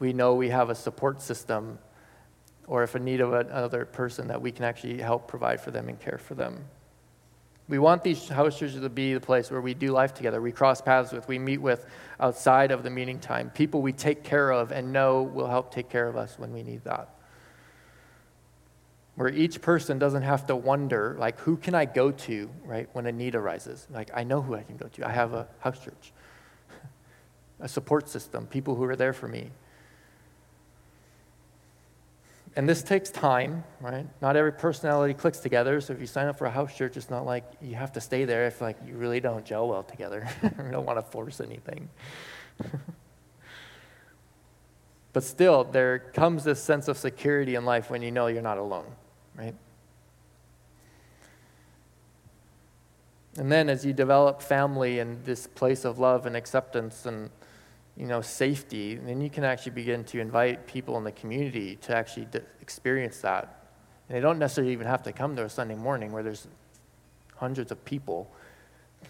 we 0.00 0.12
know 0.12 0.34
we 0.34 0.48
have 0.48 0.68
a 0.68 0.74
support 0.74 1.22
system 1.22 1.78
or 2.66 2.82
if 2.82 2.96
a 2.96 2.98
need 2.98 3.20
of 3.20 3.32
another 3.34 3.84
person 3.84 4.26
that 4.26 4.42
we 4.42 4.50
can 4.50 4.64
actually 4.64 5.00
help 5.00 5.28
provide 5.28 5.60
for 5.60 5.70
them 5.70 5.88
and 5.88 6.00
care 6.00 6.18
for 6.18 6.34
them. 6.34 6.64
We 7.68 7.78
want 7.78 8.02
these 8.02 8.28
house 8.28 8.58
churches 8.58 8.80
to 8.80 8.88
be 8.88 9.14
the 9.14 9.20
place 9.20 9.50
where 9.50 9.60
we 9.60 9.72
do 9.74 9.92
life 9.92 10.14
together, 10.14 10.40
we 10.40 10.52
cross 10.52 10.80
paths 10.80 11.12
with, 11.12 11.28
we 11.28 11.38
meet 11.38 11.58
with 11.58 11.86
outside 12.20 12.70
of 12.70 12.82
the 12.82 12.90
meeting 12.90 13.18
time, 13.18 13.50
people 13.50 13.82
we 13.82 13.92
take 13.92 14.24
care 14.24 14.50
of 14.50 14.72
and 14.72 14.92
know 14.92 15.22
will 15.22 15.48
help 15.48 15.72
take 15.72 15.88
care 15.88 16.08
of 16.08 16.16
us 16.16 16.38
when 16.38 16.52
we 16.52 16.62
need 16.62 16.84
that 16.84 17.08
where 19.14 19.28
each 19.28 19.60
person 19.60 19.98
doesn't 19.98 20.22
have 20.22 20.46
to 20.46 20.56
wonder, 20.56 21.16
like, 21.18 21.38
who 21.40 21.56
can 21.56 21.74
I 21.74 21.84
go 21.84 22.10
to, 22.12 22.50
right, 22.64 22.88
when 22.92 23.06
a 23.06 23.12
need 23.12 23.34
arises? 23.34 23.86
Like, 23.90 24.10
I 24.14 24.24
know 24.24 24.40
who 24.40 24.54
I 24.54 24.62
can 24.62 24.76
go 24.76 24.88
to. 24.88 25.06
I 25.06 25.10
have 25.10 25.34
a 25.34 25.46
house 25.60 25.78
church, 25.78 26.12
a 27.60 27.68
support 27.68 28.08
system, 28.08 28.46
people 28.46 28.74
who 28.74 28.84
are 28.84 28.96
there 28.96 29.12
for 29.12 29.28
me. 29.28 29.50
And 32.54 32.68
this 32.68 32.82
takes 32.82 33.10
time, 33.10 33.64
right? 33.80 34.06
Not 34.20 34.36
every 34.36 34.52
personality 34.52 35.14
clicks 35.14 35.38
together. 35.38 35.80
So 35.80 35.94
if 35.94 36.00
you 36.00 36.06
sign 36.06 36.26
up 36.26 36.36
for 36.36 36.46
a 36.46 36.50
house 36.50 36.76
church, 36.76 36.98
it's 36.98 37.08
not 37.08 37.24
like 37.24 37.44
you 37.62 37.76
have 37.76 37.92
to 37.92 38.00
stay 38.00 38.26
there 38.26 38.46
if 38.46 38.60
like 38.60 38.76
you 38.86 38.94
really 38.94 39.20
don't 39.20 39.44
gel 39.44 39.68
well 39.68 39.82
together. 39.82 40.28
you 40.42 40.70
don't 40.70 40.84
want 40.84 40.98
to 40.98 41.02
force 41.02 41.40
anything. 41.40 41.88
but 45.14 45.24
still, 45.24 45.64
there 45.64 45.98
comes 45.98 46.44
this 46.44 46.62
sense 46.62 46.88
of 46.88 46.98
security 46.98 47.54
in 47.54 47.64
life 47.64 47.88
when 47.88 48.02
you 48.02 48.10
know 48.10 48.26
you're 48.26 48.42
not 48.42 48.58
alone 48.58 48.84
right? 49.36 49.54
And 53.38 53.50
then 53.50 53.68
as 53.68 53.84
you 53.84 53.92
develop 53.92 54.42
family 54.42 54.98
and 54.98 55.24
this 55.24 55.46
place 55.46 55.84
of 55.84 55.98
love 55.98 56.26
and 56.26 56.36
acceptance 56.36 57.06
and 57.06 57.30
you 57.96 58.06
know 58.06 58.20
safety, 58.20 58.94
then 58.94 59.20
you 59.20 59.28
can 59.28 59.44
actually 59.44 59.72
begin 59.72 60.04
to 60.04 60.20
invite 60.20 60.66
people 60.66 60.96
in 60.96 61.04
the 61.04 61.12
community 61.12 61.76
to 61.76 61.94
actually 61.94 62.26
experience 62.60 63.20
that. 63.20 63.68
And 64.08 64.16
they 64.16 64.20
don't 64.20 64.38
necessarily 64.38 64.72
even 64.72 64.86
have 64.86 65.02
to 65.04 65.12
come 65.12 65.36
to 65.36 65.44
a 65.44 65.48
Sunday 65.48 65.74
morning 65.74 66.12
where 66.12 66.22
there's 66.22 66.48
hundreds 67.36 67.70
of 67.70 67.84
people. 67.84 68.32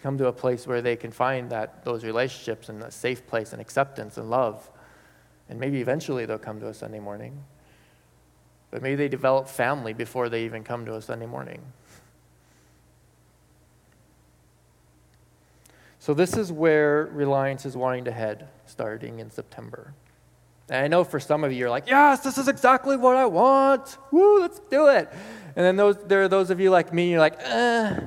Come 0.01 0.17
to 0.17 0.27
a 0.27 0.33
place 0.33 0.67
where 0.67 0.81
they 0.81 0.95
can 0.95 1.11
find 1.11 1.49
that 1.51 1.85
those 1.85 2.03
relationships 2.03 2.67
and 2.67 2.83
a 2.83 2.91
safe 2.91 3.25
place 3.27 3.53
and 3.53 3.61
acceptance 3.61 4.17
and 4.17 4.29
love. 4.29 4.69
And 5.49 5.59
maybe 5.59 5.79
eventually 5.81 6.25
they'll 6.25 6.37
come 6.37 6.59
to 6.59 6.67
a 6.67 6.73
Sunday 6.73 6.99
morning. 6.99 7.43
But 8.71 8.81
maybe 8.81 8.95
they 8.95 9.07
develop 9.07 9.47
family 9.47 9.93
before 9.93 10.29
they 10.29 10.45
even 10.45 10.63
come 10.63 10.85
to 10.87 10.95
a 10.95 11.01
Sunday 11.01 11.27
morning. 11.27 11.61
So, 16.03 16.13
this 16.13 16.35
is 16.35 16.51
where 16.51 17.05
Reliance 17.13 17.65
is 17.65 17.77
wanting 17.77 18.03
to 18.03 18.11
head 18.11 18.49
starting 18.65 19.19
in 19.19 19.31
September. 19.31 19.93
And 20.67 20.83
I 20.83 20.89
know 20.89 21.05
for 21.05 21.17
some 21.17 21.45
of 21.45 21.53
you, 21.53 21.59
you're 21.59 21.69
like, 21.69 21.87
yes, 21.87 22.19
this 22.19 22.37
is 22.37 22.49
exactly 22.49 22.97
what 22.97 23.15
I 23.15 23.25
want. 23.25 23.97
Woo, 24.11 24.41
let's 24.41 24.59
do 24.69 24.87
it. 24.87 25.09
And 25.55 25.65
then 25.65 25.77
those, 25.77 25.95
there 26.03 26.23
are 26.23 26.27
those 26.27 26.49
of 26.49 26.59
you 26.59 26.71
like 26.71 26.91
me, 26.93 27.11
you're 27.11 27.21
like, 27.21 27.39
eh, 27.39 28.01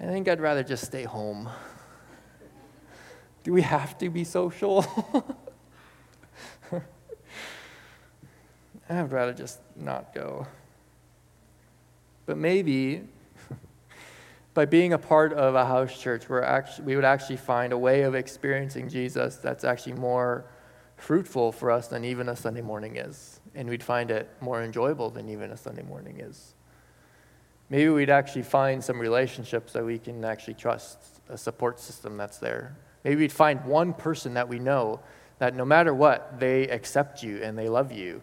I 0.00 0.04
think 0.04 0.26
I'd 0.26 0.40
rather 0.40 0.64
just 0.64 0.84
stay 0.84 1.04
home. 1.04 1.48
Do 3.44 3.52
we 3.52 3.62
have 3.62 3.96
to 3.98 4.10
be 4.10 4.24
social? 4.24 4.84
I'd 8.90 9.12
rather 9.12 9.32
just 9.32 9.60
not 9.76 10.12
go. 10.12 10.48
But 12.26 12.36
maybe 12.36 13.02
by 14.54 14.66
being 14.66 14.92
a 14.92 14.98
part 14.98 15.32
of 15.32 15.54
a 15.54 15.64
house 15.64 15.98
church, 15.98 16.28
we're 16.28 16.42
actually, 16.42 16.84
we 16.84 16.96
would 16.96 17.04
actually 17.04 17.36
find 17.36 17.72
a 17.72 17.78
way 17.78 18.02
of 18.02 18.14
experiencing 18.14 18.88
Jesus 18.88 19.36
that's 19.36 19.64
actually 19.64 19.94
more 19.94 20.44
fruitful 20.96 21.52
for 21.52 21.70
us 21.70 21.88
than 21.88 22.04
even 22.04 22.28
a 22.28 22.36
Sunday 22.36 22.60
morning 22.60 22.96
is. 22.96 23.40
And 23.54 23.68
we'd 23.68 23.82
find 23.82 24.10
it 24.10 24.28
more 24.40 24.62
enjoyable 24.62 25.10
than 25.10 25.28
even 25.28 25.50
a 25.50 25.56
Sunday 25.56 25.82
morning 25.82 26.20
is. 26.20 26.54
Maybe 27.70 27.88
we'd 27.88 28.10
actually 28.10 28.42
find 28.42 28.84
some 28.84 29.00
relationships 29.00 29.72
that 29.72 29.84
we 29.84 29.98
can 29.98 30.24
actually 30.24 30.54
trust, 30.54 30.98
a 31.28 31.38
support 31.38 31.80
system 31.80 32.16
that's 32.18 32.38
there. 32.38 32.76
Maybe 33.04 33.16
we'd 33.16 33.32
find 33.32 33.64
one 33.64 33.94
person 33.94 34.34
that 34.34 34.48
we 34.48 34.58
know 34.58 35.00
that 35.38 35.56
no 35.56 35.64
matter 35.64 35.94
what, 35.94 36.38
they 36.38 36.68
accept 36.68 37.22
you 37.22 37.42
and 37.42 37.58
they 37.58 37.68
love 37.68 37.90
you 37.90 38.20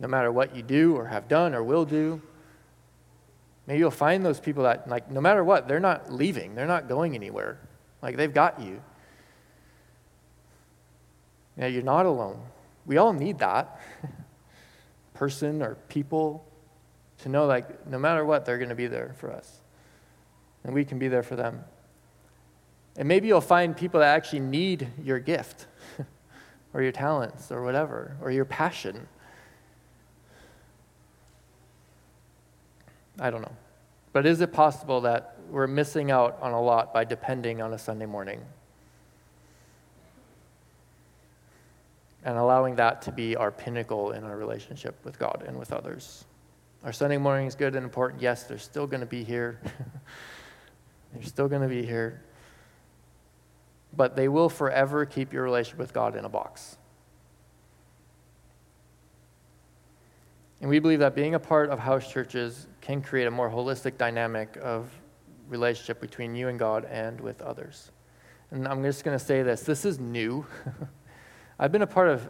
no 0.00 0.08
matter 0.08 0.32
what 0.32 0.54
you 0.54 0.62
do 0.62 0.96
or 0.96 1.06
have 1.06 1.28
done 1.28 1.54
or 1.54 1.62
will 1.62 1.84
do. 1.84 2.20
Maybe 3.66 3.78
you'll 3.78 3.90
find 3.90 4.24
those 4.24 4.40
people 4.40 4.64
that, 4.64 4.88
like, 4.88 5.10
no 5.10 5.20
matter 5.20 5.42
what, 5.42 5.68
they're 5.68 5.80
not 5.80 6.12
leaving, 6.12 6.54
they're 6.54 6.66
not 6.66 6.88
going 6.88 7.14
anywhere. 7.14 7.58
Like, 8.02 8.16
they've 8.16 8.32
got 8.32 8.60
you. 8.60 8.82
Yeah, 11.56 11.68
you're 11.68 11.82
not 11.82 12.04
alone. 12.04 12.40
We 12.84 12.98
all 12.98 13.12
need 13.12 13.38
that 13.38 13.80
person 15.14 15.62
or 15.62 15.76
people 15.88 16.46
to 17.18 17.28
know, 17.28 17.46
like, 17.46 17.86
no 17.86 17.98
matter 17.98 18.24
what, 18.24 18.44
they're 18.44 18.58
going 18.58 18.68
to 18.68 18.74
be 18.74 18.86
there 18.86 19.14
for 19.18 19.32
us. 19.32 19.60
And 20.64 20.74
we 20.74 20.84
can 20.84 20.98
be 20.98 21.08
there 21.08 21.22
for 21.22 21.36
them. 21.36 21.64
And 22.96 23.08
maybe 23.08 23.28
you'll 23.28 23.40
find 23.40 23.76
people 23.76 24.00
that 24.00 24.14
actually 24.14 24.40
need 24.40 24.88
your 25.02 25.18
gift 25.18 25.66
or 26.74 26.82
your 26.82 26.92
talents 26.92 27.50
or 27.50 27.62
whatever, 27.62 28.16
or 28.20 28.30
your 28.30 28.44
passion. 28.44 29.08
I 33.18 33.30
don't 33.30 33.42
know. 33.42 33.56
But 34.12 34.26
is 34.26 34.40
it 34.40 34.52
possible 34.52 35.00
that 35.02 35.36
we're 35.50 35.66
missing 35.66 36.10
out 36.10 36.38
on 36.40 36.52
a 36.52 36.60
lot 36.60 36.94
by 36.94 37.04
depending 37.04 37.60
on 37.60 37.72
a 37.72 37.78
Sunday 37.78 38.06
morning? 38.06 38.40
And 42.24 42.38
allowing 42.38 42.76
that 42.76 43.02
to 43.02 43.12
be 43.12 43.36
our 43.36 43.50
pinnacle 43.50 44.12
in 44.12 44.24
our 44.24 44.36
relationship 44.36 44.96
with 45.04 45.18
God 45.18 45.44
and 45.46 45.58
with 45.58 45.72
others. 45.72 46.24
Our 46.84 46.92
Sunday 46.92 47.18
morning 47.18 47.46
is 47.46 47.54
good 47.54 47.74
and 47.74 47.84
important. 47.84 48.22
Yes, 48.22 48.44
they're 48.44 48.58
still 48.58 48.86
going 48.86 49.00
to 49.00 49.06
be 49.06 49.24
here. 49.24 49.60
they're 51.12 51.22
still 51.22 51.48
going 51.48 51.62
to 51.62 51.68
be 51.68 51.84
here. 51.84 52.22
But 53.96 54.16
they 54.16 54.28
will 54.28 54.48
forever 54.48 55.04
keep 55.06 55.32
your 55.32 55.42
relationship 55.42 55.78
with 55.78 55.92
God 55.92 56.16
in 56.16 56.24
a 56.24 56.28
box. 56.28 56.76
And 60.60 60.70
we 60.70 60.78
believe 60.78 61.00
that 61.00 61.14
being 61.14 61.34
a 61.34 61.38
part 61.38 61.68
of 61.68 61.78
house 61.78 62.10
churches 62.10 62.66
can 62.84 63.00
create 63.00 63.26
a 63.26 63.30
more 63.30 63.48
holistic 63.48 63.96
dynamic 63.96 64.58
of 64.60 64.90
relationship 65.48 66.00
between 66.02 66.36
you 66.36 66.48
and 66.48 66.58
God 66.58 66.84
and 66.84 67.18
with 67.18 67.40
others. 67.40 67.90
And 68.50 68.68
I'm 68.68 68.82
just 68.82 69.04
going 69.04 69.18
to 69.18 69.24
say 69.24 69.42
this 69.42 69.62
this 69.62 69.86
is 69.86 69.98
new. 69.98 70.46
I've 71.58 71.72
been 71.72 71.82
a 71.82 71.86
part 71.86 72.08
of, 72.08 72.28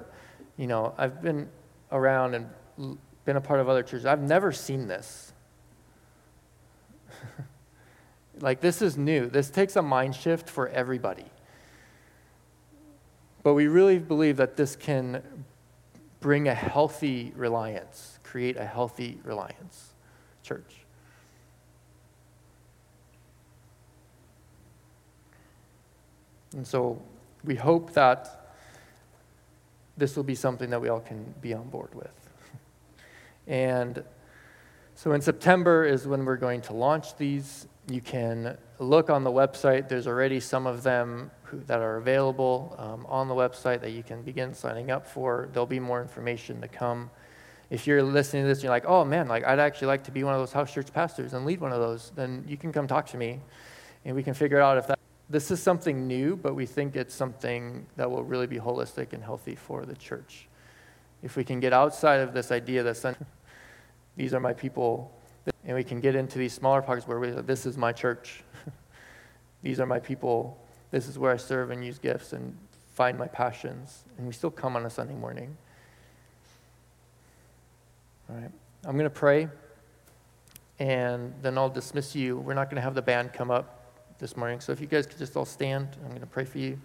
you 0.57 0.69
know, 0.69 0.95
I've 0.97 1.21
been 1.21 1.49
around 1.91 2.35
and 2.35 2.99
been 3.25 3.37
a 3.37 3.41
part 3.41 3.59
of 3.59 3.69
other 3.69 3.83
churches. 3.83 4.07
I've 4.07 4.23
never 4.23 4.53
seen 4.53 4.87
this. 4.87 5.33
like, 8.41 8.61
this 8.61 8.81
is 8.81 8.97
new. 8.97 9.29
This 9.29 9.51
takes 9.51 9.75
a 9.75 9.83
mind 9.83 10.15
shift 10.15 10.49
for 10.49 10.69
everybody. 10.69 11.27
But 13.43 13.55
we 13.55 13.67
really 13.67 13.99
believe 13.99 14.37
that 14.37 14.57
this 14.57 14.77
can 14.77 15.45
bring 16.21 16.47
a 16.47 16.55
healthy 16.55 17.33
reliance, 17.35 18.19
create 18.23 18.57
a 18.57 18.67
healthy 18.67 19.21
reliance 19.25 19.94
church. 20.45 20.85
And 26.53 26.67
so 26.67 27.03
we 27.43 27.57
hope 27.57 27.93
that 27.95 28.53
this 29.97 30.17
will 30.17 30.23
be 30.23 30.35
something 30.35 30.71
that 30.71 30.81
we 30.81 30.89
all 30.89 31.01
can 31.01 31.35
be 31.41 31.53
on 31.53 31.69
board 31.69 31.95
with. 31.95 32.13
And 33.47 34.03
so 34.95 35.13
in 35.13 35.21
September 35.21 35.85
is 35.85 36.07
when 36.07 36.25
we're 36.25 36.37
going 36.37 36.61
to 36.63 36.73
launch 36.73 37.17
these. 37.17 37.67
You 37.91 38.01
can 38.01 38.57
look 38.79 39.11
on 39.11 39.25
the 39.25 39.31
website. 39.31 39.89
There's 39.89 40.07
already 40.07 40.41
some 40.41 40.67
of 40.67 40.83
them 40.83 41.31
who, 41.43 41.61
that 41.67 41.81
are 41.81 41.97
available 41.97 42.75
um, 42.79 43.05
on 43.09 43.29
the 43.29 43.35
website 43.35 43.81
that 43.81 43.91
you 43.91 44.03
can 44.03 44.23
begin 44.23 44.55
signing 44.55 44.91
up 44.91 45.07
for. 45.07 45.49
There'll 45.53 45.67
be 45.67 45.81
more 45.81 46.01
information 46.01 46.61
to 46.61 46.69
come. 46.69 47.11
If 47.75 47.89
you're 47.89 48.05
listening 48.05 48.45
to 48.45 48.49
this 48.49 48.59
and 48.59 48.65
you're 48.65 48.73
like, 48.73 48.85
oh 48.87 49.05
man, 49.05 49.27
like 49.27 49.43
I'd 49.43 49.59
actually 49.59 49.89
like 49.89 50.05
to 50.05 50.13
be 50.13 50.23
one 50.23 50.33
of 50.33 50.39
those 50.39 50.53
house 50.53 50.73
church 50.73 50.93
pastors 50.93 51.33
and 51.33 51.45
lead 51.45 51.61
one 51.61 51.73
of 51.73 51.81
those, 51.81 52.13
then 52.15 52.45
you 52.47 52.57
can 52.57 52.73
come 52.73 52.87
talk 52.87 53.05
to 53.07 53.17
me 53.17 53.41
and 54.05 54.15
we 54.15 54.23
can 54.23 54.33
figure 54.33 54.61
out 54.61 54.79
if 54.79 54.87
that 54.87 54.99
this 55.29 55.51
is 55.51 55.61
something 55.61 56.07
new, 56.07 56.37
but 56.37 56.55
we 56.55 56.67
think 56.67 56.95
it's 56.95 57.13
something 57.13 57.85
that 57.97 58.09
will 58.09 58.23
really 58.23 58.47
be 58.47 58.59
holistic 58.59 59.13
and 59.13 59.25
healthy 59.25 59.57
for 59.57 59.85
the 59.85 59.97
church. 59.97 60.47
If 61.25 61.35
we 61.35 61.43
can 61.43 61.59
get 61.59 61.73
outside 61.73 62.21
of 62.21 62.33
this 62.33 62.53
idea 62.53 62.85
that 62.85 63.17
these 64.17 64.35
are 64.35 64.39
my 64.41 64.53
people, 64.53 65.11
and 65.65 65.75
we 65.75 65.83
can 65.83 65.99
get 65.99 66.15
into 66.15 66.39
these 66.39 66.53
smaller 66.53 66.81
pockets 66.81 67.09
where 67.09 67.19
we, 67.19 67.31
this 67.31 67.67
is 67.67 67.77
my 67.77 67.91
church, 67.91 68.45
these 69.65 69.81
are 69.81 69.87
my 69.87 69.99
people, 69.99 70.65
this 70.93 71.09
is 71.09 71.19
where 71.19 71.33
I 71.33 71.39
serve 71.39 71.73
and 71.73 71.85
use 71.85 71.99
gifts 71.99 72.33
and 72.35 72.57
find 72.93 73.19
my 73.19 73.27
passions, 73.27 74.05
and 74.17 74.29
we 74.29 74.33
still 74.33 74.53
come 74.53 74.77
on 74.77 74.87
a 74.87 74.91
Sunday 74.91 75.15
morning. 75.15 75.57
All 78.31 78.37
right, 78.37 78.51
I'm 78.87 78.93
going 78.93 79.05
to 79.05 79.11
pray, 79.11 79.49
and 80.79 81.35
then 81.43 81.59
I'll 81.59 81.69
dismiss 81.69 82.17
you. 82.17 82.39
We're 82.39 82.55
not 82.55 82.71
going 82.71 82.77
to 82.77 82.83
have 82.83 82.95
the 82.95 83.03
band 83.03 83.35
come 83.35 83.51
up 83.51 83.93
this 84.19 84.35
morning. 84.35 84.61
So 84.61 84.73
if 84.73 84.81
you 84.81 84.87
guys 84.87 85.07
could 85.07 85.19
just 85.19 85.37
all 85.37 85.45
stand, 85.45 85.89
I'm 86.03 86.09
going 86.09 86.21
to 86.21 86.27
pray 86.27 86.47
for 86.47 86.57
you. 86.57 86.79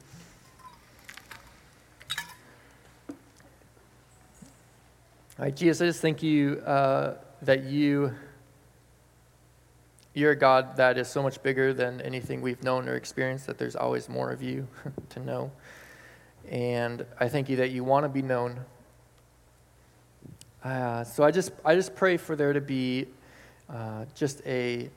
All 5.40 5.46
right, 5.46 5.56
Jesus, 5.56 5.82
I 5.82 5.86
just 5.86 6.02
thank 6.02 6.22
you 6.22 6.58
uh, 6.66 7.16
that 7.44 7.64
you, 7.64 8.14
you're 10.14 10.32
a 10.32 10.36
God 10.36 10.76
that 10.76 10.98
is 10.98 11.08
so 11.08 11.24
much 11.24 11.42
bigger 11.42 11.74
than 11.74 12.02
anything 12.02 12.42
we've 12.42 12.62
known 12.62 12.90
or 12.90 12.96
experienced, 12.96 13.48
that 13.48 13.58
there's 13.58 13.78
always 13.78 14.10
more 14.10 14.30
of 14.32 14.44
you 14.44 14.68
to 15.12 15.22
know. 15.22 15.52
And 16.50 17.06
I 17.18 17.30
thank 17.30 17.48
you 17.48 17.56
that 17.56 17.72
you 17.72 17.86
want 17.86 18.04
to 18.04 18.10
be 18.10 18.22
known. 18.22 18.60
Uh, 20.64 21.04
so 21.06 21.24
I 21.24 21.32
just, 21.32 21.52
I 21.64 21.76
just 21.76 21.96
pray 21.96 22.18
for 22.18 22.36
there 22.36 22.52
to 22.52 22.60
be 22.60 23.08
uh, 23.70 24.06
just 24.14 24.42
a 24.46 24.90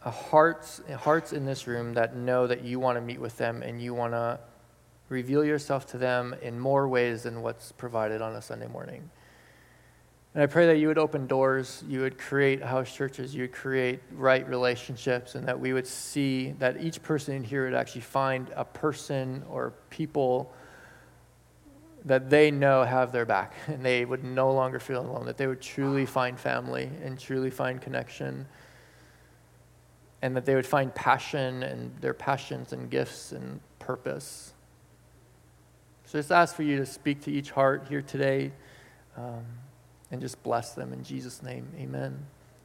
hearts, 0.00 0.80
hearts 0.98 1.32
in 1.32 1.44
this 1.44 1.66
room 1.66 1.94
that 1.94 2.16
know 2.16 2.46
that 2.46 2.62
you 2.62 2.78
want 2.80 2.96
to 2.96 3.00
meet 3.00 3.20
with 3.20 3.36
them 3.36 3.62
and 3.62 3.80
you 3.82 3.94
want 3.94 4.12
to 4.12 4.38
reveal 5.08 5.44
yourself 5.44 5.86
to 5.86 5.98
them 5.98 6.34
in 6.42 6.58
more 6.58 6.88
ways 6.88 7.24
than 7.24 7.42
what's 7.42 7.72
provided 7.72 8.22
on 8.22 8.34
a 8.36 8.42
Sunday 8.42 8.66
morning. 8.66 9.10
And 10.34 10.42
I 10.42 10.46
pray 10.46 10.66
that 10.66 10.78
you 10.78 10.88
would 10.88 10.98
open 10.98 11.26
doors, 11.26 11.84
you 11.88 12.00
would 12.00 12.18
create 12.18 12.62
house 12.62 12.92
churches, 12.92 13.34
you 13.34 13.42
would 13.42 13.52
create 13.52 14.00
right 14.12 14.46
relationships, 14.48 15.36
and 15.36 15.46
that 15.46 15.58
we 15.58 15.72
would 15.72 15.86
see 15.86 16.52
that 16.58 16.82
each 16.82 17.02
person 17.02 17.34
in 17.34 17.44
here 17.44 17.66
would 17.66 17.74
actually 17.74 18.00
find 18.00 18.50
a 18.56 18.64
person 18.64 19.44
or 19.48 19.74
people 19.90 20.52
that 22.04 22.28
they 22.28 22.50
know 22.50 22.84
have 22.84 23.12
their 23.12 23.24
back, 23.24 23.54
and 23.66 23.84
they 23.84 24.04
would 24.04 24.24
no 24.24 24.52
longer 24.52 24.78
feel 24.78 25.00
alone, 25.00 25.26
that 25.26 25.36
they 25.36 25.46
would 25.46 25.60
truly 25.60 26.06
find 26.06 26.38
family 26.38 26.90
and 27.02 27.18
truly 27.18 27.50
find 27.50 27.80
connection 27.80 28.46
and 30.24 30.34
that 30.34 30.46
they 30.46 30.54
would 30.54 30.64
find 30.64 30.94
passion 30.94 31.62
and 31.62 31.94
their 32.00 32.14
passions 32.14 32.72
and 32.72 32.88
gifts 32.88 33.32
and 33.32 33.60
purpose. 33.78 34.54
So 36.06 36.18
just 36.18 36.32
ask 36.32 36.56
for 36.56 36.62
you 36.62 36.78
to 36.78 36.86
speak 36.86 37.20
to 37.24 37.30
each 37.30 37.50
heart 37.50 37.88
here 37.90 38.00
today 38.00 38.50
um, 39.18 39.44
and 40.10 40.22
just 40.22 40.42
bless 40.42 40.72
them 40.72 40.94
in 40.94 41.04
Jesus' 41.04 41.42
name. 41.42 41.66
Amen. 41.78 42.24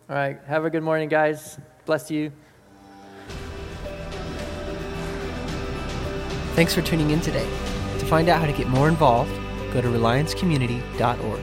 All 0.10 0.16
right. 0.16 0.40
Have 0.48 0.64
a 0.64 0.70
good 0.70 0.84
morning, 0.84 1.10
guys. 1.10 1.60
Bless 1.86 2.10
you. 2.10 2.32
Thanks 6.56 6.74
for 6.74 6.82
tuning 6.82 7.10
in 7.10 7.20
today. 7.20 7.69
Find 8.10 8.28
out 8.28 8.40
how 8.40 8.48
to 8.48 8.54
get 8.54 8.68
more 8.68 8.88
involved, 8.88 9.32
go 9.72 9.82
to 9.82 9.88
reliancecommunity.org. 9.88 11.40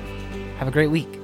Have 0.59 0.67
a 0.67 0.73
great 0.73 0.91
week. 0.91 1.16